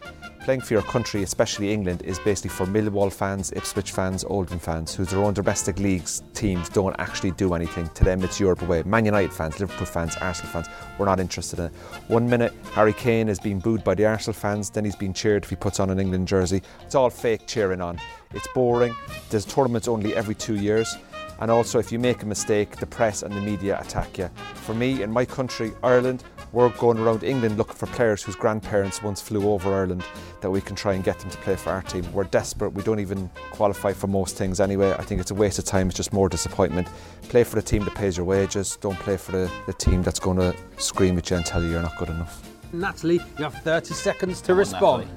[0.47, 4.95] playing for your country, especially England, is basically for Millwall fans, Ipswich fans, Oldham fans,
[4.95, 7.89] whose their own domestic leagues teams don't actually do anything.
[7.95, 8.81] To them, it's Europe away.
[8.83, 10.67] Man United fans, Liverpool fans, Arsenal fans,
[10.97, 11.73] we're not interested in it.
[12.07, 15.43] One minute, Harry Kane is being booed by the Arsenal fans, then he's being cheered
[15.43, 16.61] if he puts on an England jersey.
[16.81, 17.99] It's all fake cheering on.
[18.33, 18.95] It's boring.
[19.29, 20.95] There's tournaments only every two years.
[21.39, 24.29] And also, if you make a mistake, the press and the media attack you.
[24.55, 29.03] For me, in my country, Ireland, we're going around England looking for players whose grandparents
[29.03, 30.03] once flew over Ireland
[30.41, 32.11] that we can try and get them to play for our team.
[32.13, 32.69] We're desperate.
[32.69, 34.93] We don't even qualify for most things anyway.
[34.93, 35.87] I think it's a waste of time.
[35.87, 36.87] It's just more disappointment.
[37.23, 38.77] Play for the team that pays your wages.
[38.79, 41.71] Don't play for the, the team that's going to scream at you and tell you
[41.71, 42.56] you're not good enough.
[42.73, 45.07] Natalie, you have 30 seconds to respond.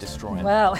[0.44, 0.78] Well,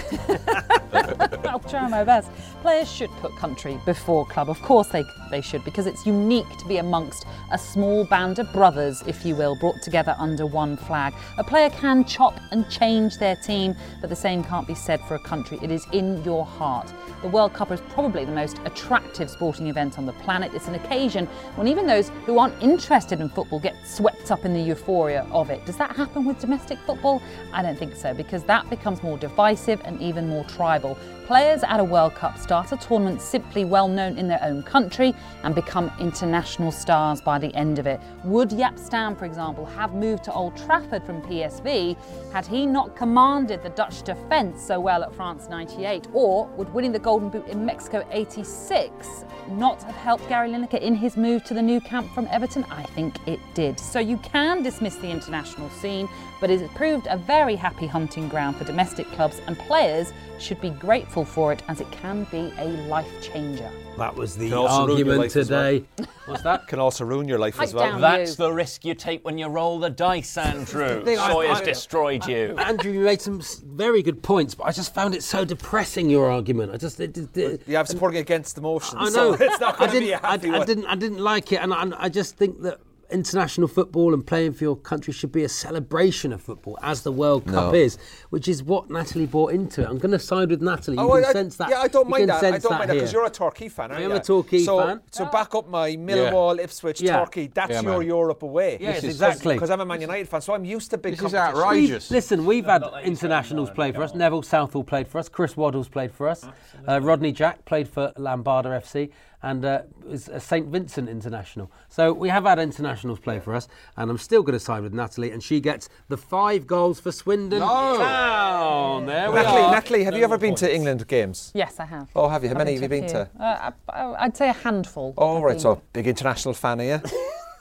[1.49, 2.31] I'll try my best.
[2.61, 4.49] Players should put country before club.
[4.49, 8.51] Of course they, they should, because it's unique to be amongst a small band of
[8.53, 11.13] brothers, if you will, brought together under one flag.
[11.37, 15.15] A player can chop and change their team, but the same can't be said for
[15.15, 15.59] a country.
[15.61, 16.91] It is in your heart.
[17.21, 20.53] The World Cup is probably the most attractive sporting event on the planet.
[20.53, 24.53] It's an occasion when even those who aren't interested in football get swept up in
[24.53, 25.65] the euphoria of it.
[25.65, 27.21] Does that happen with domestic football?
[27.53, 30.97] I don't think so, because that becomes more divisive and even more tribal.
[31.25, 35.13] Players at a World Cup start a tournament simply well known in their own country
[35.43, 38.01] and become international stars by the end of it.
[38.25, 41.95] Would Jaap Stam, for example, have moved to Old Trafford from PSV
[42.33, 46.07] had he not commanded the Dutch defence so well at France 98?
[46.11, 50.95] Or would winning the Golden Boot in Mexico 86 not have helped Gary Lineker in
[50.95, 52.65] his move to the Nou Camp from Everton?
[52.69, 53.79] I think it did.
[53.79, 56.09] So you can dismiss the international scene,
[56.41, 60.59] but it has proved a very happy hunting ground for domestic clubs, and players should
[60.61, 63.69] be grateful for it as it can be a life changer.
[63.97, 65.63] That was the Can also ruin your argument life as well.
[65.73, 65.85] today.
[66.25, 66.67] What's that?
[66.67, 67.99] Can also ruin your life as well.
[67.99, 68.35] That's you.
[68.37, 71.03] the risk you take when you roll the dice, Andrew.
[71.05, 72.55] thing, I- Sawyer's I- destroyed you.
[72.57, 76.09] Andrew, you made some very good points, but I just found it so depressing.
[76.09, 78.97] Your argument, I just it, it, it- Yeah, I'm supporting against the motion.
[78.97, 79.33] I so know.
[79.39, 80.07] it's not I going to didn't.
[80.07, 80.67] be a happy I, I one.
[80.67, 80.85] didn't.
[80.87, 82.79] I didn't like it, and I, and I just think that
[83.11, 87.11] international football and playing for your country should be a celebration of football, as the
[87.11, 87.73] World Cup No.
[87.73, 87.97] is,
[88.29, 89.87] which is what Natalie bought into it.
[89.89, 90.97] I'm going to side with Natalie.
[90.97, 91.69] You Oh, can I, I- sense that.
[91.69, 92.43] yeah, I don't you mind that.
[92.43, 94.17] I don't mind that because you're a Torquay fan, aren't I am you?
[94.17, 95.01] a Torquay so, fan.
[95.11, 97.17] So back up my Millwall, Ipswich, Yeah.
[97.17, 97.47] Torquay.
[97.47, 98.07] That's Yeah, your man.
[98.07, 98.77] Europe away.
[98.79, 99.55] Yes, exactly.
[99.55, 102.09] Because I'm a Man United fan, so I'm used to big This is outrageous.
[102.09, 104.15] We've- listen, we've had internationals play for us.
[104.15, 105.29] Neville Southall played for us.
[105.29, 106.45] Chris Waddles played for us.
[106.87, 109.09] Uh, Rodney Jack played for Lambada FC.
[109.43, 111.71] And uh, is a St Vincent international.
[111.89, 113.67] So we have had internationals play for us,
[113.97, 117.11] and I'm still going to side with Natalie, and she gets the five goals for
[117.11, 117.97] Swindon No.
[117.97, 119.05] Town.
[119.05, 119.71] There we Natalie, are.
[119.71, 121.51] Natalie, have you ever been to England games?
[121.53, 122.09] Yes, I have.
[122.15, 122.49] Oh, have you?
[122.49, 123.29] How I've many have you been to?
[123.39, 125.13] Uh, I- I- I'd say a handful.
[125.17, 125.51] Oh, I've right.
[125.53, 125.59] been.
[125.59, 127.01] So big international fan, here.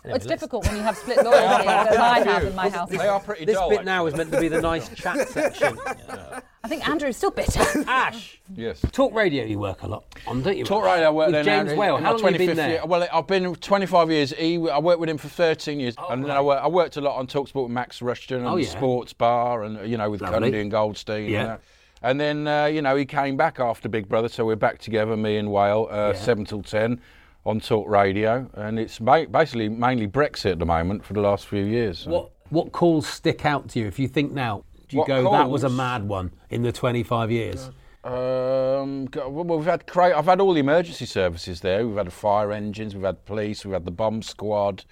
[0.03, 1.37] Well, it's difficult when you have split loyalty,
[1.69, 2.89] as I have in my house.
[2.89, 5.79] This bit now is meant to be the nice chat section.
[6.63, 7.61] I think Andrew's still bitter.
[7.89, 8.39] Ash.
[8.55, 8.85] Yes.
[8.93, 10.65] Talk radio you work a lot on, don't you?
[10.65, 11.97] Talk radio, I worked with there James now, Whale.
[11.97, 12.71] How long have you been there?
[12.71, 12.87] year.
[12.87, 14.31] Well, I've been 25 years.
[14.33, 17.01] He, I worked with him for 13 years, and then I worked, I worked a
[17.01, 18.69] lot on Talksport with Max Rushton and Oh, the yeah.
[18.69, 20.51] Sports Bar, and you know with Lovely.
[20.51, 21.31] Cundy and Goldstein.
[21.31, 21.41] Yeah.
[21.41, 21.61] And, that.
[22.03, 25.17] and then uh, you know he came back after Big Brother, so we're back together,
[25.17, 26.13] me and Whale, uh, Yeah.
[26.15, 27.01] seven till ten.
[27.47, 31.47] On Talk Radio, and it's ma- basically mainly Brexit at the moment for the last
[31.47, 32.01] few years.
[32.01, 32.11] so.
[32.11, 33.87] What what calls stick out to you?
[33.87, 36.73] If you think now, do you What go that was a mad one in the
[36.73, 37.71] 25 years?
[38.03, 41.87] Um, well, we've had cra- I've had all the emergency services there.
[41.87, 44.85] We've had fire engines, we've had police, we've had the bomb squad,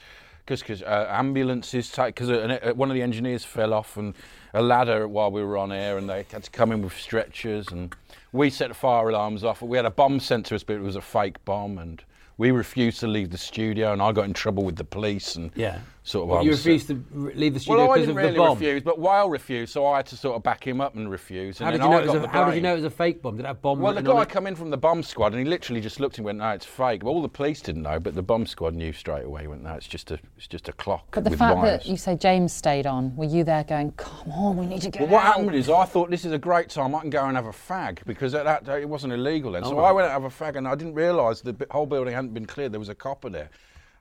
[0.46, 1.90] because uh, ambulances.
[1.96, 4.14] Because uh, one of the engineers fell off and
[4.54, 7.68] a ladder while we were on air, and they had to come in with stretchers,
[7.68, 7.94] and
[8.32, 9.62] we set the fire alarms off.
[9.62, 12.02] We had a bomb sent to us, but it was a fake bomb, and
[12.36, 15.50] we refused to leave the studio, and I got in trouble with the police, and
[15.54, 15.78] Yeah.
[16.08, 16.28] Sort of.
[16.30, 18.38] What, I you refused to leave the studio well, I because didn't of really the
[18.38, 18.58] bomb.
[18.58, 21.60] refuse, but Whale refused, so I had to sort of back him up and refuse.
[21.60, 22.84] And How did, you know it was a, the how did you know it was
[22.84, 23.36] a fake bomb?
[23.36, 24.30] Did it have bomb Well, the guy it?
[24.30, 26.64] come in from the bomb squad and he literally just looked and went, "No, it's
[26.64, 29.42] fake." But all the police didn't know, but the bomb squad knew straight away.
[29.42, 31.82] He went, "No, it's just a, it's just a clock But the with fact wires."
[31.82, 34.90] that you say James stayed on, were you there going, come on, we need to
[34.90, 36.94] get well, what happened is I thought this is a great time.
[36.94, 39.62] I can go and have a fag because at that day it wasn't illegal then.
[39.64, 39.88] Oh, so right.
[39.90, 42.32] I went out and have a fag, and I didn't realise the whole building hadn't
[42.32, 42.72] been cleared.
[42.72, 43.50] There was a copper there.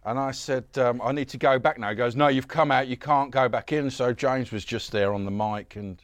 [0.08, 1.90] And I said, um, I need to go back now.
[1.90, 3.92] He goes, No, you've come out, you can't go back in.
[3.92, 6.02] So James was just there on the mic, and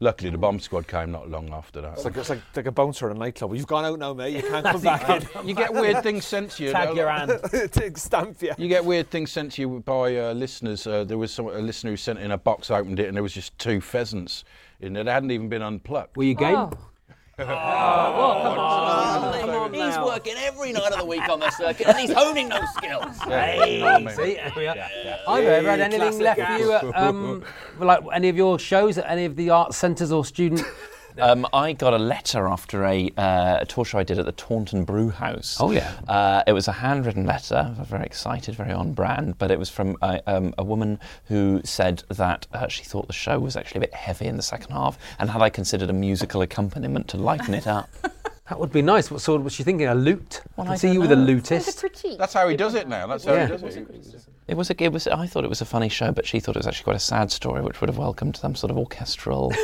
[0.00, 1.92] luckily the bomb squad came not long after that.
[1.92, 3.54] It's like, it's like, like a bouncer in a nightclub.
[3.54, 4.34] You've gone out now, mate.
[4.34, 5.46] You can't come back in.
[5.46, 6.72] You get weird things sent to you.
[6.72, 7.38] Tag your hand.
[7.98, 8.54] Stamp you.
[8.56, 10.86] You get weird things sent to you by uh, listeners.
[10.86, 13.22] Uh, there was some, a listener who sent in a box, opened it, and there
[13.22, 14.44] was just two pheasants
[14.80, 15.04] in there.
[15.04, 16.16] They hadn't even been unplucked.
[16.16, 16.56] Were you game?
[16.56, 16.70] Oh.
[17.36, 17.48] He's
[19.98, 23.18] working every night of the week on the circuit and he's honing those skills.
[23.24, 24.76] Hey, see, there we are.
[25.26, 27.44] I've ever had anything left for you at, um,
[27.80, 30.62] like any of your shows at any of the art centres or student?
[31.18, 34.32] Um, I got a letter after a, uh, a tour show I did at the
[34.32, 35.58] Taunton Brew House.
[35.60, 35.92] Oh, yeah.
[36.08, 37.74] Uh, it was a handwritten letter.
[37.82, 42.02] Very excited, very on brand, but it was from a, um, a woman who said
[42.08, 44.98] that uh, she thought the show was actually a bit heavy in the second half,
[45.18, 47.88] and had I considered a musical accompaniment to lighten it up.
[48.50, 49.10] That would be nice.
[49.10, 49.86] What sort was she thinking?
[49.86, 50.42] A lute?
[50.56, 51.24] Well, I can I see don't you with a know.
[51.34, 52.18] lutist.
[52.18, 53.06] That's how he does it now.
[53.06, 53.46] That's how Yeah.
[53.46, 53.88] he does it.
[54.48, 55.06] It was, a, it was.
[55.08, 57.00] I thought it was a funny show, but she thought it was actually quite a
[57.00, 59.50] sad story, which would have welcomed some sort of orchestral.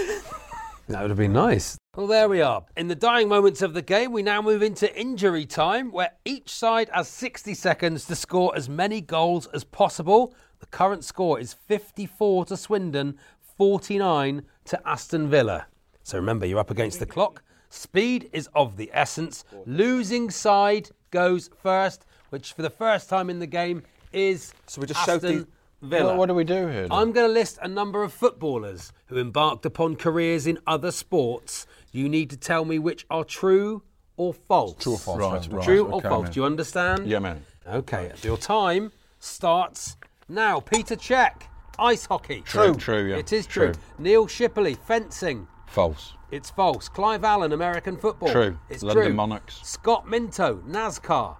[0.90, 1.78] That would have been nice.
[1.96, 2.64] Well, there we are.
[2.76, 6.50] In the dying moments of the game, we now move into injury time, where each
[6.50, 10.34] side has 60 seconds to score as many goals as possible.
[10.58, 13.16] The current score is 54 to Swindon,
[13.56, 15.66] 49 to Aston Villa.
[16.02, 17.44] So remember, you're up against the clock.
[17.68, 19.44] Speed is of the essence.
[19.66, 24.88] Losing side goes first, which for the first time in the game is So we
[24.88, 25.48] just shout Aston the-
[25.82, 26.08] Villa.
[26.08, 26.82] What, what do we do here?
[26.82, 26.92] then?
[26.92, 31.66] I'm going to list a number of footballers who embarked upon careers in other sports.
[31.92, 33.82] You need to tell me which are true
[34.16, 34.82] or false.
[34.82, 35.18] True or false,
[35.48, 36.22] Right, right, True or okay, false?
[36.24, 36.32] man.
[36.32, 37.06] Do you understand?
[37.06, 37.42] Yeah, man.
[37.66, 39.96] Okay, your time starts
[40.28, 40.60] now.
[40.60, 41.42] Petr Cech,
[41.78, 42.42] ice hockey.
[42.44, 42.74] True.
[42.74, 43.16] True, yeah.
[43.16, 43.72] It is true.
[43.72, 43.82] True.
[43.98, 45.46] Neil Shipperley, fencing.
[45.66, 46.14] False.
[46.30, 46.88] It's false.
[46.88, 48.30] Clive Allen, American football.
[48.30, 48.58] True.
[48.68, 49.14] It's London true.
[49.14, 49.60] Monarchs.
[49.68, 51.36] Scott Minto, NASCAR.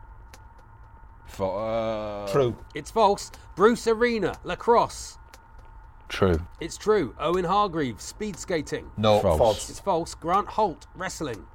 [1.31, 2.57] Fa- uh, True.
[2.75, 3.31] It's false.
[3.57, 5.17] Bruce Arena, lacrosse.
[6.09, 6.45] True.
[6.61, 7.15] It's true.
[7.21, 8.91] Owen Hargreaves, speed skating.
[8.97, 9.21] No.
[9.21, 9.39] False.
[9.39, 9.71] False.
[9.71, 10.15] It's false.
[10.15, 11.47] Grant Holt, wrestling.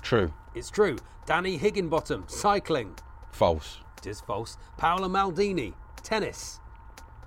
[0.00, 0.32] True.
[0.54, 0.96] It's true.
[1.26, 2.94] Danny Higginbotham, cycling.
[3.32, 3.78] False.
[3.98, 4.56] It is false.
[4.76, 6.60] Paolo Maldini, tennis.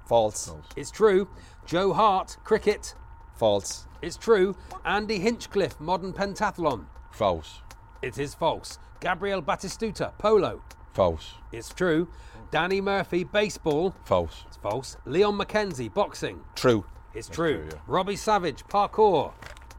[0.06, 0.54] False.
[0.78, 1.28] It's true.
[1.66, 2.96] Joe Hart, cricket.
[3.36, 3.88] False.
[4.02, 4.56] It's true.
[4.86, 6.86] Andy Hinchcliffe, modern pentathlon.
[7.12, 7.62] False.
[8.02, 8.80] It is false.
[9.02, 10.62] Gabriel Batistuta, polo.
[10.98, 11.36] False.
[11.52, 12.08] It's true.
[12.50, 13.94] Danny Murphy, baseball.
[14.04, 14.46] False.
[14.48, 14.98] It's false.
[15.06, 16.40] Leon McKenzie, boxing.
[16.56, 16.86] True.
[17.14, 17.58] It's true.
[17.58, 17.80] true, yeah.
[17.86, 19.32] Robbie Savage, parkour.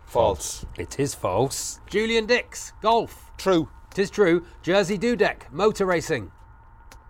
[0.06, 0.64] False.
[0.78, 1.80] It is false.
[1.88, 3.32] Julian Dicks, golf.
[3.36, 3.68] True.
[3.90, 4.46] It is true.
[4.62, 6.30] Jerzy Dudek, motor racing.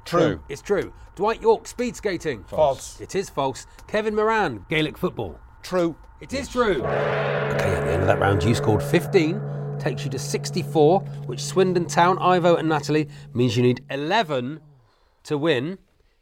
[0.07, 0.41] True.
[0.49, 0.95] It's true.
[1.15, 2.45] Dwight Yorke, speed skating.
[2.45, 2.99] False.
[3.03, 3.67] It is false.
[3.89, 5.39] Kevin Moran, Gaelic football.
[5.63, 5.95] True.
[6.23, 6.77] It is true.
[6.77, 9.39] Okay, at the end of that round, you scored 15,
[9.79, 14.61] takes you to 64, which Swindon Town, Ivo, and Natalie means you need 11
[15.24, 15.79] to win.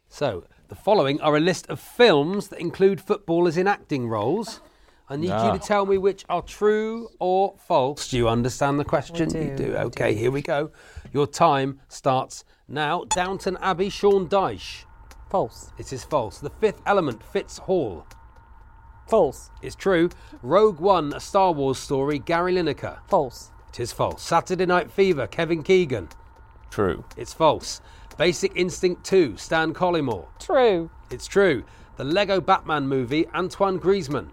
[0.09, 4.61] So, the following are a list of films that include footballers in acting roles.
[5.09, 5.37] I need No.
[5.45, 5.65] you to ah.
[5.65, 8.09] tell me which are true or false.
[8.09, 9.29] Do you understand the question?
[9.33, 9.71] We you do, do.
[9.71, 10.71] we Okay, here we go.
[11.13, 13.05] Your time starts now.
[13.05, 14.83] Downton Abbey, Sean Dyche.
[15.29, 15.71] False.
[15.77, 16.39] It is false.
[16.39, 18.05] The Fifth Element, Fitz Hall.
[19.07, 19.49] False.
[19.61, 20.09] It's true.
[20.41, 22.99] Rogue One, a Star Wars story, Gary Lineker.
[23.07, 23.51] False.
[23.69, 24.21] It is false.
[24.21, 26.09] Saturday Night Fever, Kevin Keegan.
[26.69, 27.05] True.
[27.15, 27.81] It's false.
[28.17, 30.25] Basic Instinct 2, Stan Collymore.
[30.39, 30.89] True.
[31.09, 31.63] It's true.
[31.95, 34.29] The Lego Batman movie, Antoine Griezmann.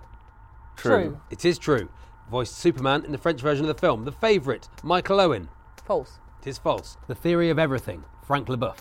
[0.76, 1.20] True.
[1.30, 1.88] It is true.
[2.30, 4.04] Voiced Superman in the French version of the film.
[4.04, 5.48] The Favourite, Michael Owen.
[5.84, 6.18] False.
[6.40, 6.96] It is false.
[7.06, 8.78] The Theory of Everything, Frank Leboeuf.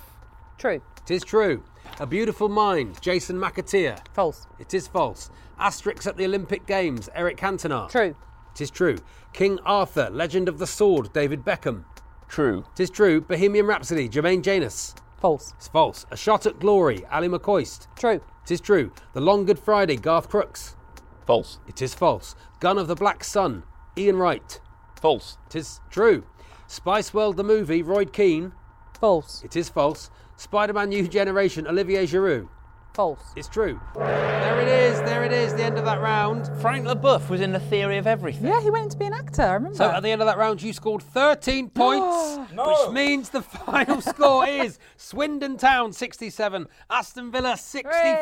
[0.57, 0.81] True.
[1.03, 1.63] It is true.
[1.99, 3.99] A Beautiful Mind, Jason McAteer.
[4.13, 4.47] False.
[4.57, 5.29] It is false.
[5.59, 7.87] Asterix at the Olympic Games, Eric Cantona.
[7.87, 8.15] True.
[8.55, 8.97] It is true.
[9.31, 11.85] King Arthur, Legend of the Sword, David Beckham.
[12.27, 12.65] True.
[12.73, 13.21] It is true.
[13.21, 14.95] Bohemian Rhapsody, Jermaine Jenas.
[15.19, 15.53] False.
[15.55, 16.07] It's false.
[16.09, 17.87] A Shot at Glory, Ally McCoist.
[17.95, 18.21] True.
[18.43, 18.91] It is true.
[19.13, 20.75] The Long Good Friday, Garth Crooks.
[21.27, 21.59] False.
[21.67, 22.35] It is false.
[22.59, 23.63] Gun of the Black Sun,
[23.95, 24.59] Ian Wright.
[24.99, 25.37] False.
[25.47, 26.23] It is true.
[26.65, 28.53] Spice World the movie, Roy Keane.
[28.99, 29.43] False.
[29.43, 30.09] It is false.
[30.35, 32.47] Spider Man New Generation, Olivier Giroud.
[32.93, 33.33] False.
[33.35, 33.79] It's true.
[33.95, 34.99] There it is.
[35.01, 35.55] There it is.
[35.55, 36.51] The end of that round.
[36.61, 38.45] Frank Leboeuf was in the theory of everything.
[38.45, 39.41] Yeah, he went to be an actor.
[39.41, 39.75] I remember.
[39.77, 43.99] So at the end of that round, you scored 13 points, which means the final
[43.99, 48.13] score is Swindon Town 67, Aston Villa 64.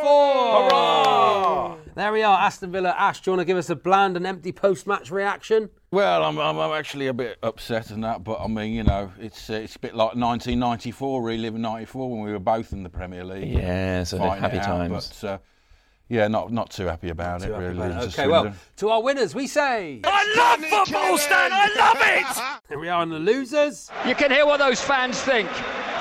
[0.70, 1.76] Hurrah!
[1.96, 2.96] There we are, Aston Villa.
[2.98, 5.70] Ash, do you want to give us a bland and empty post-match reaction?
[5.94, 9.12] Well, I'm, I'm, I'm actually a bit upset and that, but I mean, you know,
[9.20, 12.90] it's uh, it's a bit like 1994, reliving '94 when we were both in the
[12.90, 13.50] Premier League.
[13.50, 15.14] Yeah, so happy out, times.
[15.22, 15.38] But uh,
[16.08, 17.52] yeah, not not too happy about it.
[17.52, 17.76] Happy really.
[17.76, 17.96] about it.
[17.96, 20.00] losing to Okay, well, to our winners, we say.
[20.06, 21.52] I love football, Stan.
[21.52, 22.62] I love it.
[22.70, 23.92] Here we are on the losers.
[24.08, 25.50] You can hear what those fans think.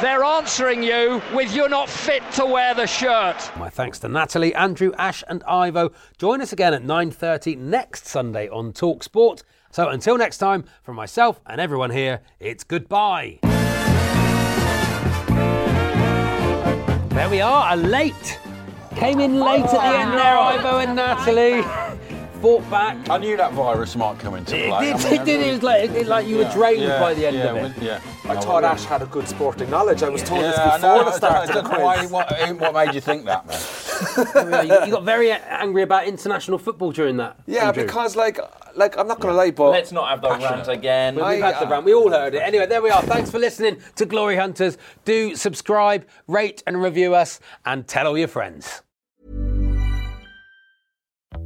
[0.01, 3.51] They're answering you with you're not fit to wear the shirt.
[3.57, 5.91] My thanks to Natalie, Andrew, Ash, and Ivo.
[6.17, 9.43] Join us again at 9:30 next Sunday on Talk Sport.
[9.73, 13.39] So until next time, from myself and everyone here, it's goodbye.
[17.11, 18.41] There we are, a late.
[18.97, 21.90] Came in late at the end there, Ivo and Natalie.
[22.41, 23.09] Fought back.
[23.11, 24.87] I knew that virus might come into It play.
[24.87, 25.41] did, I mean, it did.
[25.41, 27.77] It was like, it like you were Yeah, drained yeah, by the end yeah, of
[27.77, 27.83] it.
[27.83, 28.01] yeah.
[28.25, 28.65] I No, thought.
[28.65, 30.03] Ash had a good sporting knowledge.
[30.03, 31.85] I was told this Yeah, I before know, the I start of don't the know
[31.85, 33.61] why- what, what made you think that, man?
[34.33, 34.65] There we are.
[34.81, 37.39] You, you got very angry about international football during that.
[37.47, 37.85] Yeah, Andrew.
[37.85, 38.39] because like,
[38.75, 41.17] like I'm not going to lie, but Let's not have the rant again.
[41.17, 41.85] We- We've had the rant.
[41.85, 42.39] We all heard it.
[42.39, 43.03] Anyway, there we are.
[43.03, 44.79] Thanks for listening to Glory Hunters.
[45.05, 48.81] Do subscribe, rate, and review us, and tell all your friends.